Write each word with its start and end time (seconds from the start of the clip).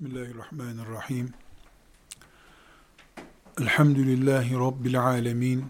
Bismillahirrahmanirrahim. 0.00 1.34
Elhamdülillahi 3.60 4.54
Rabbil 4.54 5.00
alemin. 5.02 5.64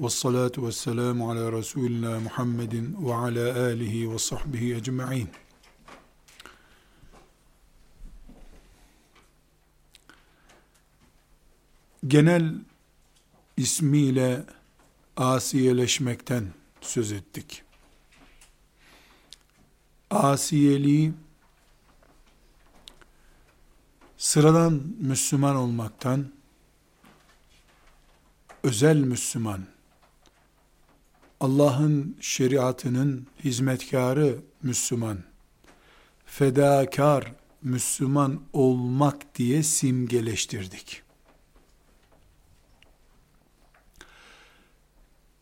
Ve 0.00 0.08
salatu 0.08 0.66
ve 0.66 0.72
selamu 0.72 1.30
ala 1.30 1.52
Resulina 1.52 2.20
Muhammedin 2.20 2.96
ve 3.06 3.14
ala 3.14 3.64
alihi 3.66 4.12
ve 4.12 4.18
sahbihi 4.18 4.74
ecma'in. 4.74 5.28
Genel 12.06 12.54
ismiyle 13.56 14.44
asiyeleşmekten 15.16 16.44
söz 16.80 17.12
ettik. 17.12 17.62
Asiyeliği 20.10 21.12
sıradan 24.24 24.82
Müslüman 25.00 25.56
olmaktan 25.56 26.32
özel 28.62 28.96
Müslüman, 28.96 29.66
Allah'ın 31.40 32.16
şeriatının 32.20 33.26
hizmetkarı 33.44 34.38
Müslüman, 34.62 35.18
fedakar 36.26 37.32
Müslüman 37.62 38.42
olmak 38.52 39.34
diye 39.34 39.62
simgeleştirdik. 39.62 41.02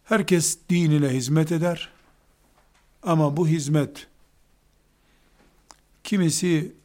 Herkes 0.05 0.59
dinine 0.71 1.09
hizmet 1.09 1.53
eder 1.53 1.93
ama 3.03 3.37
bu 3.37 3.49
hizmet 3.49 4.07
kimisi 6.05 6.82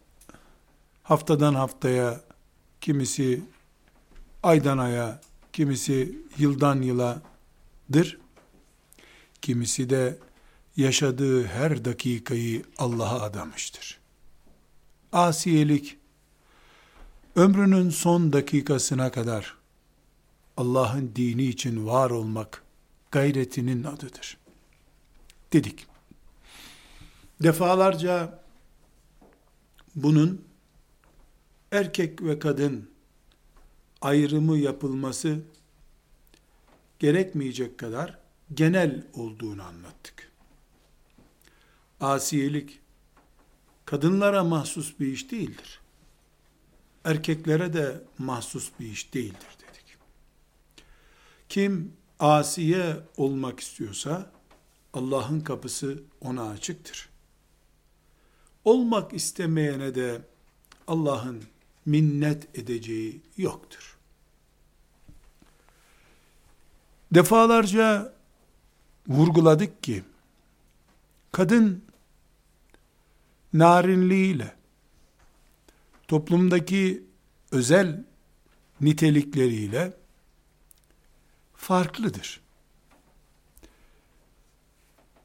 haftadan 1.07 1.53
haftaya, 1.53 2.21
kimisi 2.81 3.41
aydan 4.43 4.77
aya, 4.77 5.21
kimisi 5.53 6.17
yıldan 6.37 6.81
yıladır. 6.81 8.17
Kimisi 9.41 9.89
de 9.89 10.17
yaşadığı 10.77 11.45
her 11.45 11.85
dakikayı 11.85 12.63
Allah'a 12.77 13.21
adamıştır. 13.21 13.99
Asiyelik, 15.11 15.97
ömrünün 17.35 17.89
son 17.89 18.33
dakikasına 18.33 19.11
kadar 19.11 19.57
Allah'ın 20.57 21.11
dini 21.15 21.43
için 21.43 21.87
var 21.87 22.09
olmak 22.09 22.63
gayretinin 23.11 23.83
adıdır. 23.83 24.37
Dedik. 25.53 25.85
Defalarca 27.43 28.43
bunun 29.95 30.46
erkek 31.71 32.21
ve 32.21 32.39
kadın 32.39 32.89
ayrımı 34.01 34.57
yapılması 34.57 35.39
gerekmeyecek 36.99 37.77
kadar 37.77 38.19
genel 38.53 39.03
olduğunu 39.13 39.63
anlattık. 39.63 40.31
Asiyelik 41.99 42.79
kadınlara 43.85 44.43
mahsus 44.43 44.99
bir 44.99 45.07
iş 45.07 45.31
değildir. 45.31 45.79
Erkeklere 47.03 47.73
de 47.73 48.03
mahsus 48.17 48.71
bir 48.79 48.87
iş 48.87 49.13
değildir 49.13 49.57
dedik. 49.59 49.97
Kim 51.49 51.93
asiye 52.19 52.97
olmak 53.17 53.59
istiyorsa 53.59 54.31
Allah'ın 54.93 55.39
kapısı 55.41 56.03
ona 56.21 56.49
açıktır. 56.49 57.09
Olmak 58.65 59.13
istemeyene 59.13 59.95
de 59.95 60.21
Allah'ın 60.87 61.43
minnet 61.87 62.57
edeceği 62.57 63.21
yoktur. 63.37 63.97
Defalarca 67.11 68.13
vurguladık 69.07 69.83
ki 69.83 70.03
kadın 71.31 71.85
narinliğiyle 73.53 74.55
toplumdaki 76.07 77.03
özel 77.51 78.03
nitelikleriyle 78.81 79.93
farklıdır. 81.55 82.41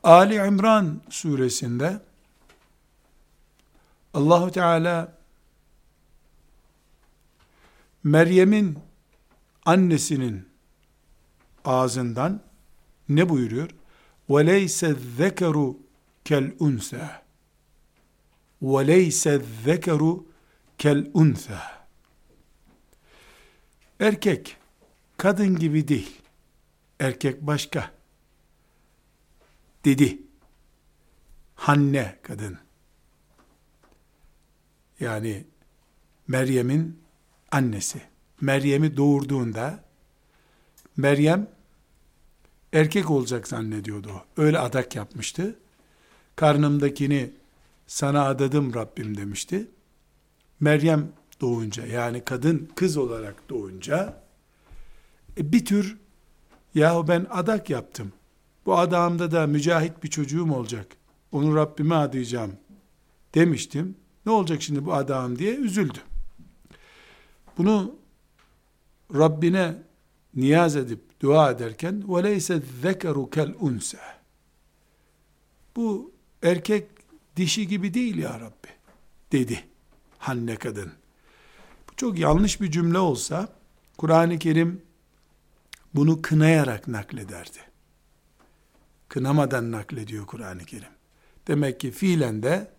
Ali 0.03 0.35
İmran 0.35 1.01
suresinde 1.11 2.01
Allahu 4.15 4.51
Teala 4.51 5.22
Meryem'in 8.04 8.80
annesinin 9.66 10.50
ağzından 11.66 12.44
ne 13.10 13.30
buyuruyor? 13.30 13.70
وَلَيْسَ 14.30 14.96
الذَّكَرُ 14.96 15.76
كَالْاُنْثَى 16.26 17.08
وَلَيْسَ 18.62 19.24
الذَّكَرُ 19.40 20.24
كَالْاُنْثَى 20.80 21.60
Erkek, 24.00 24.58
kadın 25.18 25.56
gibi 25.56 25.88
değil. 25.88 26.22
Erkek 27.00 27.42
başka. 27.42 27.92
Dedi. 29.86 30.22
Hanne 31.56 32.20
kadın. 32.24 32.58
Yani 35.00 35.46
Meryem'in 36.28 37.01
annesi 37.53 38.03
Meryem'i 38.41 38.97
doğurduğunda 38.97 39.85
Meryem 40.97 41.49
erkek 42.73 43.11
olacak 43.11 43.49
zannediyordu. 43.49 44.11
Öyle 44.37 44.59
adak 44.59 44.97
yapmıştı. 44.97 45.59
Karnımdakini 46.37 47.31
sana 47.87 48.25
adadım 48.25 48.75
Rabbim 48.75 49.17
demişti. 49.17 49.69
Meryem 50.61 51.09
doğunca 51.41 51.87
yani 51.87 52.25
kadın 52.25 52.69
kız 52.77 52.97
olarak 52.97 53.49
doğunca 53.49 54.23
e, 55.39 55.53
bir 55.53 55.65
tür 55.65 55.99
yahu 56.75 57.09
ben 57.09 57.27
adak 57.31 57.71
yaptım. 57.71 58.13
Bu 58.67 58.79
adamda 58.79 59.31
da 59.31 59.47
mücahit 59.47 60.03
bir 60.03 60.11
çocuğum 60.11 60.53
olacak. 60.53 60.87
Onu 61.33 61.57
Rabbime 61.57 61.95
adayacağım 61.95 62.53
demiştim. 63.35 63.97
Ne 64.27 64.33
olacak 64.33 64.63
şimdi 64.63 64.85
bu 64.85 64.95
adam 64.95 65.39
diye 65.39 65.55
üzüldü. 65.55 65.99
Bunu 67.58 67.96
Rabbine 69.14 69.76
niyaz 70.36 70.76
edip 70.76 71.22
dua 71.22 71.52
ederken 71.52 72.04
وَلَيْسَ 72.08 72.62
الذَّكَرُ 72.62 73.30
كَالْاُنْسَ 73.30 73.96
Bu 75.76 76.12
erkek 76.44 76.88
dişi 77.36 77.68
gibi 77.68 77.94
değil 77.94 78.18
ya 78.18 78.40
Rabbi 78.40 78.68
dedi 79.32 79.64
Hanne 80.18 80.56
kadın. 80.56 80.92
Bu 81.90 81.96
çok 81.96 82.20
yanlış 82.20 82.62
bir 82.62 82.72
cümle 82.72 83.00
olsa 83.00 83.50
Kur'an-ı 83.98 84.40
Kerim 84.40 84.82
bunu 85.96 86.22
kınayarak 86.22 86.88
naklederdi. 86.88 87.60
Kınamadan 89.10 89.72
naklediyor 89.72 90.26
Kur'an-ı 90.26 90.66
Kerim. 90.66 90.92
Demek 91.48 91.80
ki 91.80 91.92
fiilen 91.92 92.44
de 92.44 92.72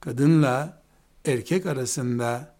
kadınla 0.00 0.82
erkek 1.24 1.66
arasında 1.66 2.54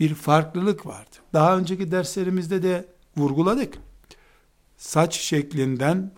bir 0.00 0.14
farklılık 0.14 0.86
vardı. 0.86 1.16
Daha 1.32 1.58
önceki 1.58 1.90
derslerimizde 1.90 2.62
de 2.62 2.88
vurguladık. 3.16 3.78
Saç 4.76 5.14
şeklinden 5.14 6.12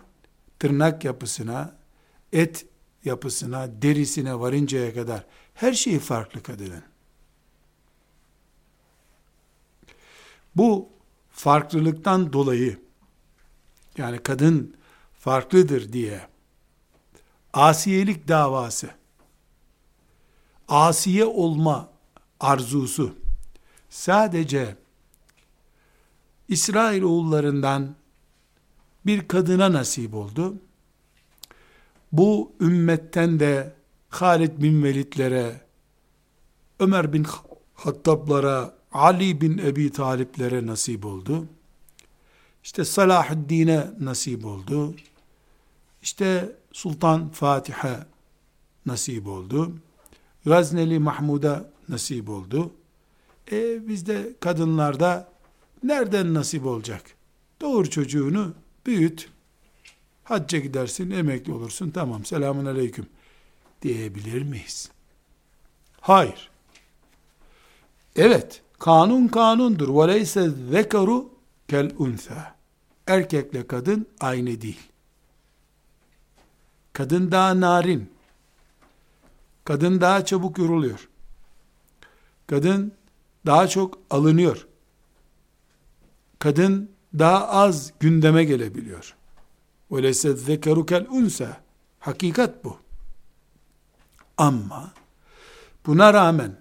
tırnak 0.59 1.05
yapısına, 1.05 1.75
et 2.33 2.65
yapısına, 3.05 3.81
derisine 3.81 4.39
varıncaya 4.39 4.93
kadar 4.93 5.25
her 5.53 5.73
şeyi 5.73 5.99
farklı 5.99 6.43
kadının. 6.43 6.83
Bu 10.55 10.89
farklılıktan 11.31 12.33
dolayı 12.33 12.79
yani 13.97 14.17
kadın 14.17 14.75
farklıdır 15.19 15.93
diye 15.93 16.27
asiyelik 17.53 18.27
davası, 18.27 18.89
asiye 20.67 21.25
olma 21.25 21.89
arzusu 22.39 23.15
sadece 23.93 24.75
İsrail 26.47 27.01
oğullarından 27.01 27.95
bir 29.05 29.27
kadına 29.27 29.73
nasip 29.73 30.13
oldu. 30.13 30.55
Bu 32.11 32.51
ümmetten 32.61 33.39
de 33.39 33.75
Halid 34.09 34.61
bin 34.61 34.83
Velidlere, 34.83 35.61
Ömer 36.79 37.13
bin 37.13 37.25
Hattablara, 37.73 38.75
Ali 38.91 39.41
bin 39.41 39.57
Ebi 39.57 39.91
Taliplere 39.91 40.67
nasip 40.67 41.05
oldu. 41.05 41.47
İşte 42.63 42.85
Salahaddin'e 42.85 43.91
nasip 43.99 44.45
oldu. 44.45 44.95
İşte 46.01 46.55
Sultan 46.71 47.29
Fatih'e 47.29 47.99
nasip 48.85 49.27
oldu. 49.27 49.75
Gazneli 50.45 50.99
Mahmud'a 50.99 51.69
nasip 51.89 52.29
oldu 52.29 52.71
E 53.52 53.88
bizde 53.88 54.32
kadınlarda 54.40 55.32
nereden 55.82 56.34
nasip 56.34 56.66
olacak? 56.66 57.02
Doğur 57.60 57.86
çocuğunu, 57.86 58.54
büyüt. 58.86 59.30
Hacca 60.24 60.58
gidersin, 60.58 61.10
emekli 61.10 61.52
olursun. 61.52 61.90
Tamam, 61.90 62.24
selamun 62.24 62.66
aleyküm 62.66 63.06
diyebilir 63.82 64.42
miyiz? 64.42 64.90
Hayır. 66.00 66.50
Evet, 68.16 68.62
kanun 68.78 69.28
kanundur. 69.28 69.88
وَلَيْسَ 69.88 70.70
zekaru 70.70 71.30
kel 71.68 71.92
unsa. 71.98 72.54
Erkekle 73.06 73.66
kadın 73.66 74.06
aynı 74.20 74.60
değil. 74.60 74.80
Kadın 76.92 77.30
daha 77.30 77.60
narin. 77.60 78.10
Kadın 79.64 80.00
daha 80.00 80.24
çabuk 80.24 80.58
yoruluyor. 80.58 81.08
Kadın 82.46 82.92
daha 83.46 83.68
çok 83.68 83.98
alınıyor. 84.10 84.66
Kadın 86.38 86.90
daha 87.18 87.48
az 87.48 87.92
gündeme 88.00 88.44
gelebiliyor. 88.44 89.14
وَلَيْسَ 89.90 90.36
zekaru 90.36 90.86
kel 90.86 91.06
unsa. 91.10 91.60
Hakikat 92.00 92.64
bu. 92.64 92.78
Ama 94.36 94.92
buna 95.86 96.14
rağmen 96.14 96.56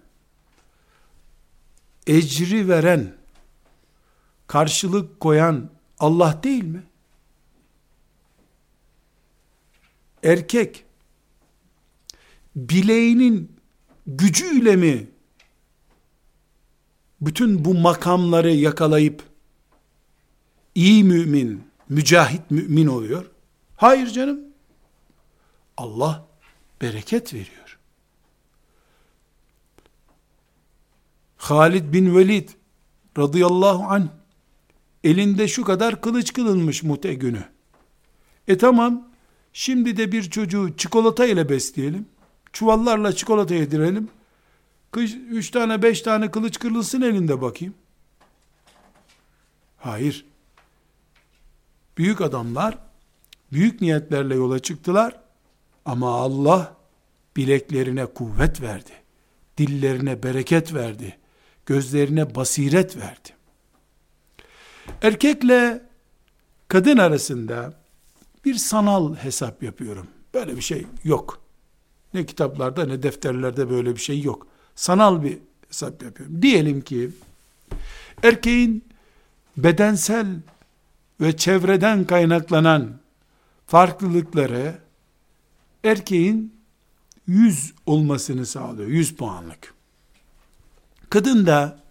ecri 2.08 2.70
veren, 2.70 3.16
karşılık 4.48 5.20
koyan 5.20 5.70
Allah 6.00 6.44
değil 6.44 6.64
mi? 6.64 6.84
Erkek 10.24 10.86
bileğinin 12.56 13.58
gücüyle 14.08 14.76
mi 14.76 15.08
bütün 17.23 17.65
bu 17.65 17.75
makamları 17.75 18.51
yakalayıp 18.51 19.23
iyi 20.75 21.05
mümin, 21.05 21.65
mücahit 21.89 22.51
mümin 22.51 22.87
oluyor? 22.87 23.27
Hayır 23.77 24.07
canım. 24.07 24.41
Allah 25.77 26.27
bereket 26.83 27.35
veriyor. 27.35 27.79
Halid 31.37 31.93
bin 31.93 32.17
Velid 32.17 32.49
radıyallahu 33.19 33.85
anh 33.85 34.09
elinde 35.05 35.49
şu 35.49 35.65
kadar 35.65 36.01
kılıç 36.01 36.33
kılınmış 36.33 36.83
mute 36.83 37.15
günü. 37.15 37.45
E 38.49 38.59
tamam, 38.59 39.09
şimdi 39.53 39.97
de 39.97 40.13
bir 40.13 40.31
çocuğu 40.31 40.77
çikolata 40.77 41.27
ile 41.27 41.49
besleyelim. 41.49 42.07
Çuvallarla 42.53 43.13
çikolata 43.13 43.55
yedirelim. 43.55 44.09
Üç 44.97 45.51
tane 45.51 45.83
beş 45.83 46.03
tane 46.03 46.31
kılıç 46.31 46.59
kırılsın 46.59 47.03
elinde 47.03 47.41
bakayım. 47.41 47.75
Hayır. 49.79 50.27
Büyük 51.99 52.21
adamlar 52.21 52.79
büyük 53.53 53.81
niyetlerle 53.81 54.35
yola 54.35 54.59
çıktılar. 54.59 55.21
Ama 55.85 56.15
Allah 56.15 56.77
bileklerine 57.37 58.07
kuvvet 58.07 58.61
verdi. 58.63 58.93
Dillerine 59.59 60.23
bereket 60.23 60.75
verdi. 60.75 61.19
Gözlerine 61.67 62.35
basiret 62.35 62.97
verdi. 62.97 63.29
Erkekle 65.03 65.83
kadın 66.69 66.97
arasında 66.97 67.75
bir 68.45 68.55
sanal 68.55 69.17
hesap 69.17 69.63
yapıyorum. 69.63 70.07
Böyle 70.35 70.57
bir 70.57 70.63
şey 70.63 70.87
yok. 71.05 71.41
Ne 72.15 72.27
kitaplarda 72.27 72.87
ne 72.87 73.03
defterlerde 73.03 73.71
böyle 73.71 73.95
bir 73.95 74.01
şey 74.01 74.23
yok. 74.23 74.47
Sanal 74.75 75.23
bir 75.23 75.39
hesap 75.69 76.03
yapıyorum. 76.03 76.43
Diyelim 76.43 76.81
ki 76.81 77.11
erkeğin 78.23 78.85
bedensel 79.57 80.27
ve 81.21 81.37
çevreden 81.37 82.05
kaynaklanan 82.05 82.99
farklılıkları 83.67 84.79
erkeğin 85.85 86.55
100 87.27 87.73
olmasını 87.87 88.47
sağlıyor. 88.47 88.89
100 88.89 89.15
puanlık. 89.15 89.75
Kadın 91.11 91.47
da 91.47 91.83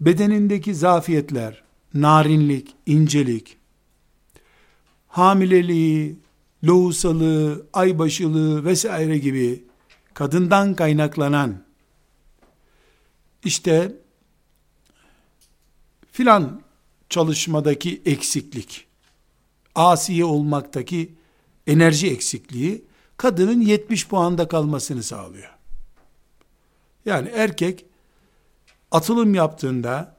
bedenindeki 0.00 0.74
zafiyetler, 0.74 1.62
narinlik, 1.94 2.74
incelik, 2.86 3.56
hamileliği, 5.08 6.16
lohusalığı, 6.64 7.66
aybaşılığı 7.72 8.64
vesaire 8.64 9.18
gibi 9.18 9.64
kadından 10.14 10.74
kaynaklanan 10.74 11.64
işte 13.44 13.96
filan 16.12 16.62
çalışmadaki 17.08 18.02
eksiklik, 18.04 18.86
asiye 19.74 20.24
olmaktaki 20.24 21.14
enerji 21.66 22.10
eksikliği 22.10 22.84
kadının 23.16 23.60
70 23.60 24.08
puanda 24.08 24.48
kalmasını 24.48 25.02
sağlıyor. 25.02 25.50
Yani 27.04 27.28
erkek 27.28 27.86
atılım 28.90 29.34
yaptığında 29.34 30.16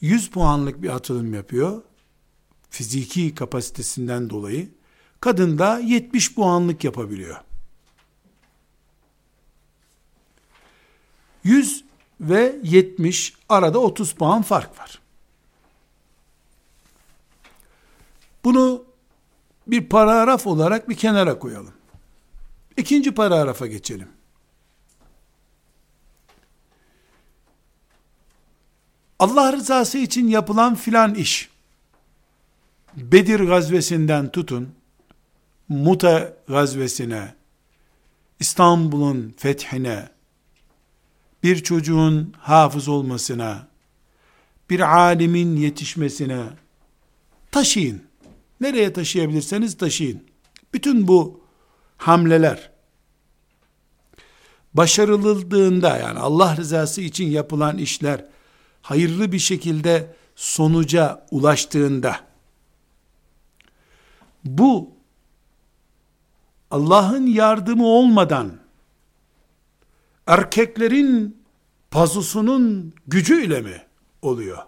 100 0.00 0.30
puanlık 0.30 0.82
bir 0.82 0.88
atılım 0.88 1.34
yapıyor. 1.34 1.82
Fiziki 2.70 3.34
kapasitesinden 3.34 4.30
dolayı. 4.30 4.68
Kadın 5.20 5.58
da 5.58 5.78
70 5.78 6.34
puanlık 6.34 6.84
yapabiliyor. 6.84 7.36
100 11.44 11.84
ve 12.20 12.56
70 12.62 13.34
arada 13.48 13.78
30 13.78 14.12
puan 14.12 14.42
fark 14.42 14.78
var. 14.78 14.98
Bunu 18.44 18.84
bir 19.66 19.88
paragraf 19.88 20.46
olarak 20.46 20.88
bir 20.88 20.94
kenara 20.94 21.38
koyalım. 21.38 21.74
İkinci 22.76 23.14
paragrafa 23.14 23.66
geçelim. 23.66 24.08
Allah 29.18 29.52
rızası 29.52 29.98
için 29.98 30.28
yapılan 30.28 30.74
filan 30.74 31.14
iş, 31.14 31.50
Bedir 32.96 33.40
gazvesinden 33.40 34.28
tutun, 34.32 34.74
Muta 35.68 36.36
gazvesine, 36.48 37.34
İstanbul'un 38.40 39.34
fethine, 39.36 40.08
bir 41.42 41.62
çocuğun 41.62 42.34
hafız 42.38 42.88
olmasına, 42.88 43.66
bir 44.70 44.80
alimin 44.80 45.56
yetişmesine 45.56 46.42
taşıyın. 47.50 48.02
Nereye 48.60 48.92
taşıyabilirseniz 48.92 49.76
taşıyın. 49.76 50.22
Bütün 50.74 51.08
bu 51.08 51.40
hamleler 51.96 52.70
başarıldığında 54.74 55.96
yani 55.96 56.18
Allah 56.18 56.56
rızası 56.56 57.00
için 57.00 57.26
yapılan 57.26 57.78
işler 57.78 58.24
hayırlı 58.82 59.32
bir 59.32 59.38
şekilde 59.38 60.14
sonuca 60.36 61.26
ulaştığında 61.30 62.20
bu 64.44 64.90
Allah'ın 66.70 67.26
yardımı 67.26 67.86
olmadan 67.86 68.61
erkeklerin 70.26 71.42
pazusunun 71.90 72.94
gücüyle 73.06 73.60
mi 73.60 73.82
oluyor? 74.22 74.58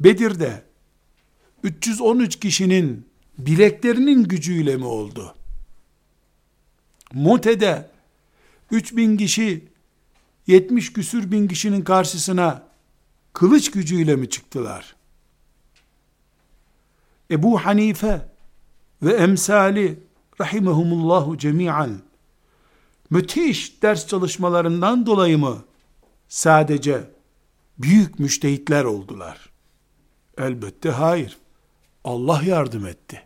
Bedir'de 0.00 0.62
313 1.62 2.40
kişinin 2.40 3.08
bileklerinin 3.38 4.24
gücüyle 4.24 4.76
mi 4.76 4.84
oldu? 4.84 5.34
Mute'de 7.12 7.90
3000 8.70 9.16
kişi 9.16 9.68
70 10.46 10.92
küsür 10.92 11.30
bin 11.30 11.48
kişinin 11.48 11.82
karşısına 11.82 12.68
kılıç 13.32 13.70
gücüyle 13.70 14.16
mi 14.16 14.30
çıktılar? 14.30 14.96
Ebu 17.30 17.64
Hanife 17.64 18.28
ve 19.02 19.12
emsali 19.12 19.98
rahimehumullahu 20.40 21.38
cemiyan 21.38 22.07
müthiş 23.10 23.82
ders 23.82 24.06
çalışmalarından 24.06 25.06
dolayı 25.06 25.38
mı 25.38 25.64
sadece 26.28 27.10
büyük 27.78 28.18
müştehitler 28.18 28.84
oldular? 28.84 29.50
Elbette 30.38 30.90
hayır. 30.90 31.38
Allah 32.04 32.42
yardım 32.42 32.86
etti. 32.86 33.22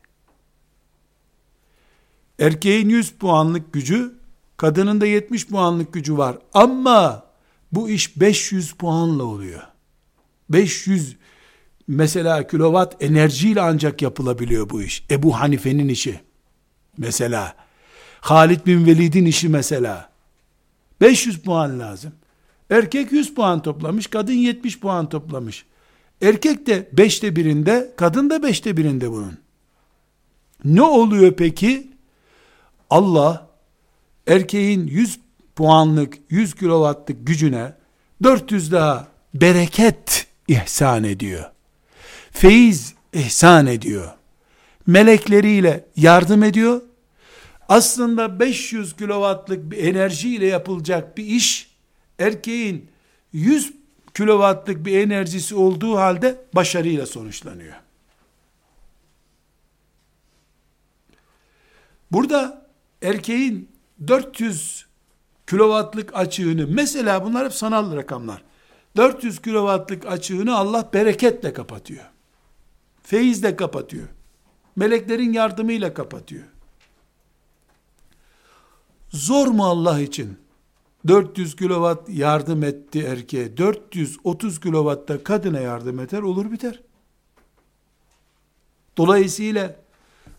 Erkeğin 2.38 2.88
100 2.88 3.12
puanlık 3.12 3.72
gücü 3.72 4.22
Kadının 4.62 5.00
da 5.00 5.06
70 5.06 5.46
puanlık 5.46 5.92
gücü 5.92 6.16
var. 6.18 6.38
Ama 6.54 7.26
bu 7.72 7.90
iş 7.90 8.20
500 8.20 8.72
puanla 8.72 9.22
oluyor. 9.22 9.62
500 10.50 11.16
mesela 11.88 12.46
kilowatt 12.46 13.02
enerjiyle 13.02 13.60
ancak 13.60 14.02
yapılabiliyor 14.02 14.70
bu 14.70 14.82
iş. 14.82 15.04
Ebu 15.10 15.40
Hanife'nin 15.40 15.88
işi. 15.88 16.20
Mesela. 16.98 17.56
Halid 18.23 18.67
bin 18.67 18.87
Velid'in 18.87 19.25
işi 19.25 19.49
mesela. 19.49 20.11
500 21.00 21.38
puan 21.43 21.81
lazım. 21.81 22.12
Erkek 22.71 23.12
100 23.12 23.35
puan 23.35 23.62
toplamış, 23.62 24.07
kadın 24.07 24.33
70 24.33 24.81
puan 24.81 25.09
toplamış. 25.09 25.64
Erkek 26.23 26.67
de 26.67 26.88
beşte 26.93 27.37
birinde, 27.37 27.93
kadın 27.97 28.31
da 28.31 28.43
beşte 28.43 28.76
birinde 28.76 29.11
bunun. 29.11 29.38
Ne 30.64 30.83
oluyor 30.83 31.33
peki? 31.33 31.91
Allah 32.91 33.49
erkeğin 34.26 34.87
100 34.87 35.21
puanlık, 35.57 36.19
100 36.31 36.55
kilowattlık 36.55 37.26
gücüne 37.26 37.75
400 38.23 38.73
daha 38.73 39.09
bereket 39.35 40.26
ihsan 40.49 41.05
ediyor. 41.05 41.50
Feyiz 42.31 42.95
ihsan 43.12 43.67
ediyor. 43.67 44.11
Melekleriyle 44.87 45.85
yardım 45.97 46.43
ediyor. 46.43 46.81
Aslında 47.73 48.41
500 48.41 48.97
kilowattlık 48.97 49.71
bir 49.71 49.79
enerjiyle 49.79 50.47
yapılacak 50.47 51.17
bir 51.17 51.25
iş, 51.25 51.71
erkeğin 52.19 52.91
100 53.33 53.73
kilowattlık 54.14 54.87
bir 54.87 54.99
enerjisi 54.99 55.55
olduğu 55.55 55.97
halde 55.97 56.45
başarıyla 56.55 57.07
sonuçlanıyor. 57.07 57.75
Burada 62.11 62.67
erkeğin 63.02 63.69
400 64.07 64.87
kilowattlık 65.47 66.17
açığını, 66.17 66.67
mesela 66.67 67.25
bunlar 67.25 67.45
hep 67.45 67.52
sanal 67.52 67.97
rakamlar. 67.97 68.43
400 68.97 69.43
kilowattlık 69.43 70.07
açığını 70.07 70.57
Allah 70.57 70.91
bereketle 70.93 71.52
kapatıyor. 71.52 72.05
Feyizle 73.02 73.57
kapatıyor. 73.57 74.09
Meleklerin 74.76 75.33
yardımıyla 75.33 75.95
kapatıyor. 75.95 76.45
Zor 79.12 79.47
mu 79.47 79.64
Allah 79.64 80.00
için? 80.00 80.37
400 81.07 81.57
kilowatt 81.57 82.09
yardım 82.09 82.64
etti 82.64 83.02
erkeğe. 83.02 83.57
430 83.57 84.61
kilowatta 84.61 85.25
kadına 85.25 85.61
yardım 85.61 86.00
eder 86.00 86.23
olur 86.23 86.52
biter. 86.52 86.81
Dolayısıyla 88.97 89.76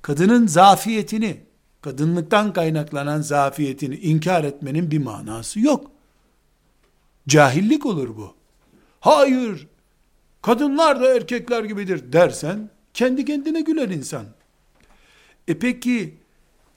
kadının 0.01 0.47
zafiyetini, 0.47 1.41
kadınlıktan 1.81 2.53
kaynaklanan 2.53 3.21
zafiyetini 3.21 3.95
inkar 3.95 4.43
etmenin 4.43 4.91
bir 4.91 4.99
manası 4.99 5.59
yok. 5.59 5.91
Cahillik 7.27 7.85
olur 7.85 8.17
bu. 8.17 8.35
Hayır, 8.99 9.67
kadınlar 10.41 11.01
da 11.01 11.15
erkekler 11.15 11.63
gibidir 11.63 12.13
dersen, 12.13 12.69
kendi 12.93 13.25
kendine 13.25 13.61
güler 13.61 13.89
insan. 13.89 14.25
E 15.47 15.59
peki, 15.59 16.17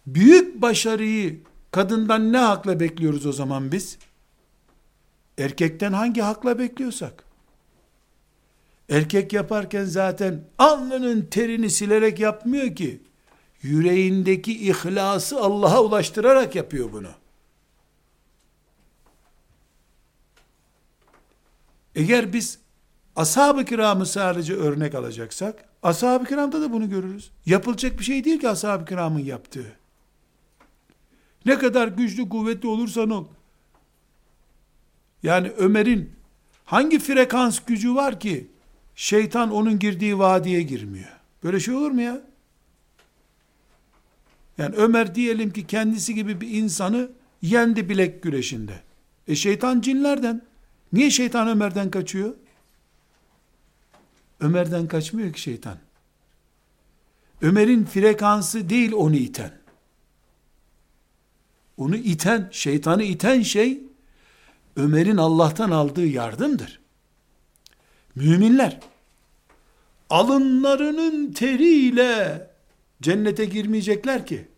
büyük 0.06 0.62
başarıyı 0.62 1.40
kadından 1.76 2.32
ne 2.32 2.38
hakla 2.38 2.80
bekliyoruz 2.80 3.26
o 3.26 3.32
zaman 3.32 3.72
biz? 3.72 3.98
Erkekten 5.38 5.92
hangi 5.92 6.20
hakla 6.20 6.58
bekliyorsak? 6.58 7.24
Erkek 8.88 9.32
yaparken 9.32 9.84
zaten 9.84 10.44
alnının 10.58 11.22
terini 11.22 11.70
silerek 11.70 12.20
yapmıyor 12.20 12.76
ki. 12.76 13.02
Yüreğindeki 13.62 14.68
ihlası 14.68 15.40
Allah'a 15.40 15.82
ulaştırarak 15.82 16.54
yapıyor 16.54 16.92
bunu. 16.92 17.10
Eğer 21.94 22.32
biz 22.32 22.58
ashab-ı 23.16 23.64
kiramı 23.64 24.06
sadece 24.06 24.54
örnek 24.54 24.94
alacaksak, 24.94 25.64
ashab-ı 25.82 26.24
kiramda 26.24 26.60
da 26.60 26.72
bunu 26.72 26.90
görürüz. 26.90 27.30
Yapılacak 27.46 27.98
bir 27.98 28.04
şey 28.04 28.24
değil 28.24 28.40
ki 28.40 28.48
ashab-ı 28.48 28.84
kiramın 28.84 29.20
yaptığı. 29.20 29.85
Ne 31.46 31.58
kadar 31.58 31.88
güçlü 31.88 32.28
kuvvetli 32.28 32.68
olursan 32.68 33.10
ol. 33.10 33.24
Yani 35.22 35.48
Ömer'in 35.48 36.12
hangi 36.64 36.98
frekans 36.98 37.60
gücü 37.66 37.94
var 37.94 38.20
ki 38.20 38.46
şeytan 38.94 39.52
onun 39.52 39.78
girdiği 39.78 40.18
vadiye 40.18 40.62
girmiyor? 40.62 41.08
Böyle 41.44 41.60
şey 41.60 41.74
olur 41.74 41.90
mu 41.90 42.00
ya? 42.00 42.20
Yani 44.58 44.74
Ömer 44.76 45.14
diyelim 45.14 45.52
ki 45.52 45.66
kendisi 45.66 46.14
gibi 46.14 46.40
bir 46.40 46.50
insanı 46.50 47.10
yendi 47.42 47.88
bilek 47.88 48.22
güreşinde. 48.22 48.82
E 49.28 49.34
şeytan 49.34 49.80
cinlerden. 49.80 50.42
Niye 50.92 51.10
şeytan 51.10 51.48
Ömer'den 51.48 51.90
kaçıyor? 51.90 52.34
Ömer'den 54.40 54.88
kaçmıyor 54.88 55.32
ki 55.32 55.40
şeytan. 55.40 55.78
Ömer'in 57.42 57.84
frekansı 57.84 58.68
değil 58.68 58.92
onu 58.92 59.16
iten. 59.16 59.65
Onu 61.76 61.96
iten, 61.96 62.48
şeytanı 62.52 63.02
iten 63.02 63.42
şey 63.42 63.80
Ömer'in 64.76 65.16
Allah'tan 65.16 65.70
aldığı 65.70 66.06
yardımdır. 66.06 66.80
Müminler 68.14 68.80
alınlarının 70.10 71.32
teriyle 71.32 72.50
cennete 73.02 73.44
girmeyecekler 73.44 74.26
ki. 74.26 74.48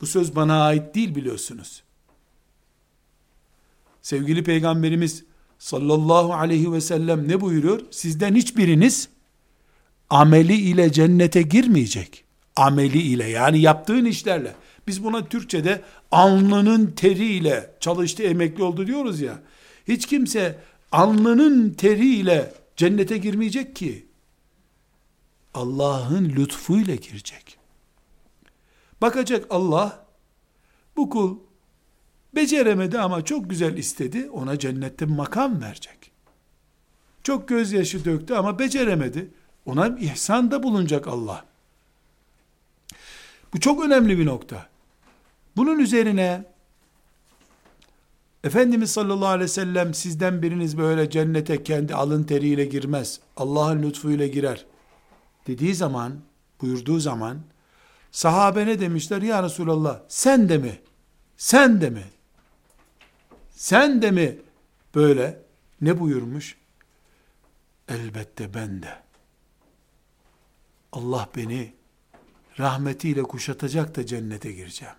Bu 0.00 0.06
söz 0.06 0.36
bana 0.36 0.62
ait 0.62 0.94
değil 0.94 1.14
biliyorsunuz. 1.14 1.82
Sevgili 4.02 4.44
peygamberimiz 4.44 5.24
sallallahu 5.58 6.34
aleyhi 6.34 6.72
ve 6.72 6.80
sellem 6.80 7.28
ne 7.28 7.40
buyuruyor? 7.40 7.80
Sizden 7.90 8.34
hiçbiriniz 8.34 9.08
ameli 10.10 10.54
ile 10.54 10.92
cennete 10.92 11.42
girmeyecek. 11.42 12.24
Ameli 12.56 13.02
ile 13.02 13.28
yani 13.28 13.60
yaptığın 13.60 14.04
işlerle. 14.04 14.54
Biz 14.90 15.04
buna 15.04 15.28
Türkçe'de 15.28 15.82
alnının 16.10 16.86
teriyle 16.86 17.76
çalıştı 17.80 18.22
emekli 18.22 18.62
oldu 18.62 18.86
diyoruz 18.86 19.20
ya. 19.20 19.42
Hiç 19.88 20.06
kimse 20.06 20.58
alnının 20.92 21.70
teriyle 21.70 22.54
cennete 22.76 23.18
girmeyecek 23.18 23.76
ki. 23.76 24.06
Allah'ın 25.54 26.28
lütfuyla 26.28 26.94
girecek. 26.94 27.58
Bakacak 29.02 29.46
Allah, 29.50 30.06
bu 30.96 31.10
kul 31.10 31.38
beceremedi 32.34 32.98
ama 32.98 33.24
çok 33.24 33.50
güzel 33.50 33.76
istedi, 33.76 34.30
ona 34.30 34.58
cennette 34.58 35.06
makam 35.06 35.62
verecek. 35.62 36.10
Çok 37.22 37.48
gözyaşı 37.48 38.04
döktü 38.04 38.34
ama 38.34 38.58
beceremedi, 38.58 39.30
ona 39.66 39.98
ihsanda 39.98 40.62
bulunacak 40.62 41.08
Allah. 41.08 41.44
Bu 43.54 43.60
çok 43.60 43.84
önemli 43.84 44.18
bir 44.18 44.26
nokta. 44.26 44.70
Bunun 45.60 45.78
üzerine 45.78 46.44
Efendimiz 48.44 48.90
sallallahu 48.90 49.28
aleyhi 49.28 49.44
ve 49.44 49.48
sellem 49.48 49.94
sizden 49.94 50.42
biriniz 50.42 50.78
böyle 50.78 51.10
cennete 51.10 51.62
kendi 51.62 51.94
alın 51.94 52.24
teriyle 52.24 52.64
girmez. 52.64 53.20
Allah'ın 53.36 53.82
lütfuyla 53.82 54.26
girer. 54.26 54.66
Dediği 55.46 55.74
zaman, 55.74 56.20
buyurduğu 56.60 57.00
zaman 57.00 57.40
sahabe 58.10 58.66
ne 58.66 58.80
demişler? 58.80 59.22
Ya 59.22 59.42
Resulallah 59.42 60.00
sen 60.08 60.48
de 60.48 60.58
mi? 60.58 60.80
Sen 61.36 61.80
de 61.80 61.90
mi? 61.90 62.04
Sen 63.50 64.02
de 64.02 64.10
mi 64.10 64.38
böyle? 64.94 65.42
Ne 65.80 66.00
buyurmuş? 66.00 66.56
Elbette 67.88 68.54
ben 68.54 68.82
de. 68.82 68.98
Allah 70.92 71.28
beni 71.36 71.74
rahmetiyle 72.58 73.22
kuşatacak 73.22 73.96
da 73.96 74.06
cennete 74.06 74.52
gireceğim. 74.52 74.94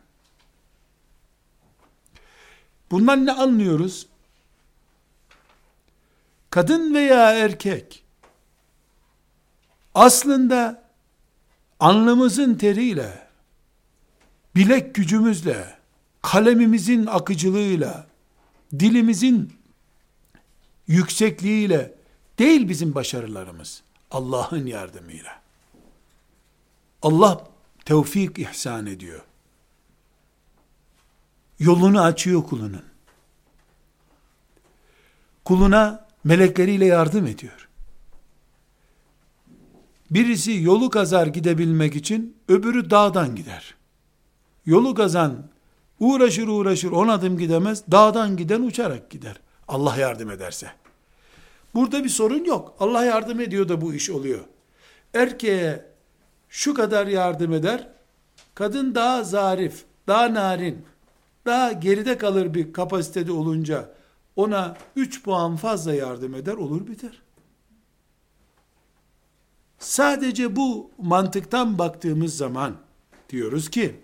Bundan 2.91 3.25
ne 3.25 3.31
anlıyoruz? 3.31 4.07
Kadın 6.49 6.93
veya 6.93 7.31
erkek 7.31 8.03
aslında 9.95 10.83
alnımızın 11.79 12.55
teriyle, 12.55 13.27
bilek 14.55 14.95
gücümüzle, 14.95 15.77
kalemimizin 16.21 17.05
akıcılığıyla, 17.05 18.07
dilimizin 18.79 19.53
yüksekliğiyle 20.87 21.93
değil 22.39 22.69
bizim 22.69 22.95
başarılarımız. 22.95 23.83
Allah'ın 24.11 24.65
yardımıyla. 24.65 25.41
Allah 27.01 27.47
tevfik 27.85 28.39
ihsan 28.39 28.85
ediyor. 28.85 29.21
Yolunu 31.61 32.01
açıyor 32.01 32.43
kulunun. 32.43 32.83
Kuluna 35.45 36.07
melekleriyle 36.23 36.85
yardım 36.85 37.27
ediyor. 37.27 37.69
Birisi 40.11 40.61
yolu 40.61 40.89
kazar 40.89 41.27
gidebilmek 41.27 41.95
için 41.95 42.37
öbürü 42.47 42.89
dağdan 42.89 43.35
gider. 43.35 43.75
Yolu 44.65 44.93
kazan 44.93 45.49
uğraşır 45.99 46.47
uğraşır 46.47 46.91
on 46.91 47.07
adım 47.07 47.37
gidemez. 47.37 47.83
Dağdan 47.91 48.37
giden 48.37 48.61
uçarak 48.61 49.09
gider. 49.09 49.39
Allah 49.67 49.97
yardım 49.97 50.31
ederse. 50.31 50.71
Burada 51.73 52.03
bir 52.03 52.09
sorun 52.09 52.45
yok. 52.45 52.75
Allah 52.79 53.05
yardım 53.05 53.39
ediyor 53.39 53.69
da 53.69 53.81
bu 53.81 53.93
iş 53.93 54.09
oluyor. 54.09 54.45
Erkeğe 55.13 55.85
şu 56.49 56.73
kadar 56.73 57.07
yardım 57.07 57.53
eder. 57.53 57.87
Kadın 58.55 58.95
daha 58.95 59.23
zarif, 59.23 59.83
daha 60.07 60.33
narin, 60.33 60.85
daha 61.45 61.71
geride 61.71 62.17
kalır 62.17 62.53
bir 62.53 62.73
kapasitede 62.73 63.31
olunca 63.31 63.93
ona 64.35 64.77
3 64.95 65.23
puan 65.23 65.55
fazla 65.55 65.93
yardım 65.93 66.35
eder, 66.35 66.53
olur 66.53 66.87
biter. 66.87 67.21
Sadece 69.79 70.55
bu 70.55 70.91
mantıktan 70.97 71.77
baktığımız 71.77 72.37
zaman 72.37 72.75
diyoruz 73.29 73.69
ki 73.69 73.95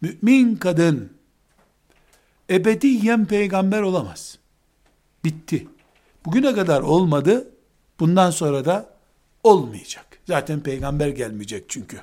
mümin 0.00 0.56
kadın 0.56 1.12
ebediyen 2.50 3.26
peygamber 3.26 3.82
olamaz. 3.82 4.38
Bitti. 5.24 5.68
Bugüne 6.24 6.54
kadar 6.54 6.80
olmadı. 6.80 7.50
Bundan 8.00 8.30
sonra 8.30 8.64
da 8.64 8.90
olmayacak. 9.42 10.06
Zaten 10.26 10.60
peygamber 10.60 11.08
gelmeyecek 11.08 11.64
çünkü. 11.68 12.00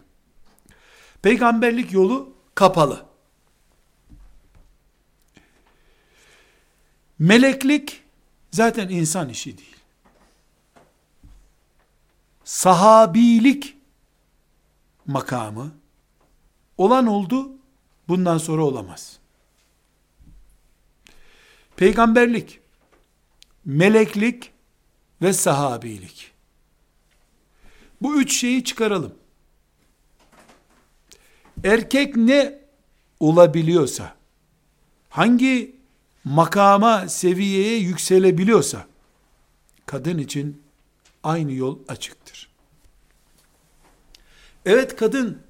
Peygamberlik 1.22 1.92
yolu 1.92 2.34
kapalı. 2.56 3.11
Meleklik 7.22 8.04
zaten 8.52 8.90
insan 8.90 9.30
işi 9.30 9.58
değil. 9.58 9.76
Sahabilik 12.44 13.78
makamı 15.06 15.72
olan 16.78 17.08
oldu, 17.08 17.52
bundan 18.08 18.38
sonra 18.38 18.64
olamaz. 18.64 19.20
Peygamberlik, 21.76 22.60
meleklik 23.66 24.52
ve 25.22 25.34
sahabilik. 25.34 26.32
Bu 28.02 28.22
üç 28.22 28.40
şeyi 28.40 28.64
çıkaralım. 28.64 29.16
Erkek 31.64 32.16
ne 32.16 32.60
olabiliyorsa, 33.20 34.16
hangi 35.10 35.81
makama, 36.24 37.10
seviyeye 37.10 37.78
yükselebiliyorsa, 37.78 38.88
kadın 39.86 40.18
için 40.18 40.62
aynı 41.24 41.52
yol 41.52 41.80
açıktır. 41.88 42.50
Evet 44.66 44.96
kadın, 44.96 45.42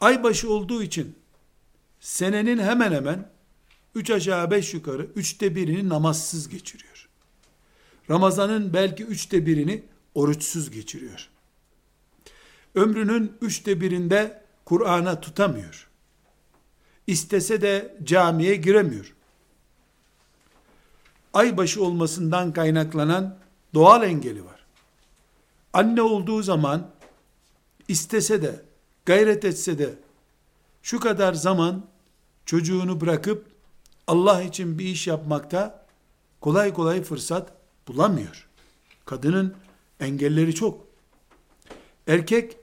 aybaşı 0.00 0.52
olduğu 0.52 0.82
için, 0.82 1.16
senenin 2.00 2.58
hemen 2.58 2.92
hemen, 2.92 3.30
üç 3.94 4.10
aşağı 4.10 4.50
beş 4.50 4.74
yukarı, 4.74 5.02
üçte 5.16 5.56
birini 5.56 5.88
namazsız 5.88 6.48
geçiriyor. 6.48 7.08
Ramazanın 8.10 8.72
belki 8.72 9.04
üçte 9.04 9.46
birini 9.46 9.82
oruçsuz 10.14 10.70
geçiriyor. 10.70 11.28
Ömrünün 12.74 13.32
üçte 13.40 13.80
birinde 13.80 14.42
Kur'an'a 14.64 15.20
tutamıyor. 15.20 15.88
İstese 17.06 17.60
de 17.60 17.96
camiye 18.04 18.56
giremiyor. 18.56 19.14
Aybaşı 21.32 21.84
olmasından 21.84 22.52
kaynaklanan 22.52 23.38
doğal 23.74 24.02
engeli 24.02 24.44
var. 24.44 24.66
Anne 25.72 26.02
olduğu 26.02 26.42
zaman 26.42 26.90
istese 27.88 28.42
de, 28.42 28.60
gayret 29.06 29.44
etse 29.44 29.78
de 29.78 29.94
şu 30.82 31.00
kadar 31.00 31.32
zaman 31.34 31.84
çocuğunu 32.46 33.00
bırakıp 33.00 33.46
Allah 34.06 34.42
için 34.42 34.78
bir 34.78 34.84
iş 34.84 35.06
yapmakta 35.06 35.86
kolay 36.40 36.74
kolay 36.74 37.02
fırsat 37.02 37.52
bulamıyor. 37.88 38.48
Kadının 39.04 39.54
engelleri 40.00 40.54
çok. 40.54 40.86
Erkek 42.06 42.56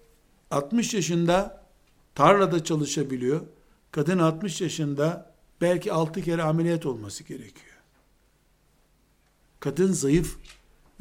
60 0.52 0.94
yaşında 0.94 1.64
tarlada 2.16 2.64
çalışabiliyor. 2.64 3.42
Kadın 3.92 4.20
60 4.20 4.62
yaşında 4.62 5.34
belki 5.62 5.94
6 5.94 6.22
kere 6.22 6.44
ameliyat 6.44 6.86
olması 6.86 7.24
gerekiyor. 7.24 7.69
Kadın 9.60 9.92
zayıf 9.92 10.38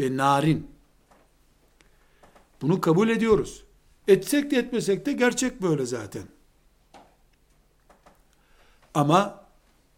ve 0.01 0.17
narin. 0.17 0.71
Bunu 2.63 2.81
kabul 2.81 3.09
ediyoruz. 3.09 3.65
Etsek 4.09 4.51
de 4.51 4.57
etmesek 4.57 5.07
de 5.07 5.13
gerçek 5.13 5.63
böyle 5.63 5.87
zaten. 5.87 6.23
Ama 8.95 9.45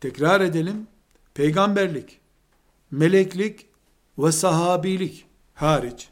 tekrar 0.00 0.40
edelim. 0.40 0.86
Peygamberlik, 1.34 2.20
meleklik 2.90 3.66
ve 4.18 4.32
sahabilik 4.32 5.26
hariç 5.54 6.08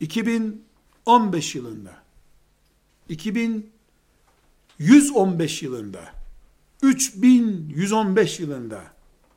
2015 0.00 1.54
yılında 1.54 2.02
2115 3.08 5.62
yılında 5.62 6.12
3115 6.82 8.40
yılında 8.40 8.84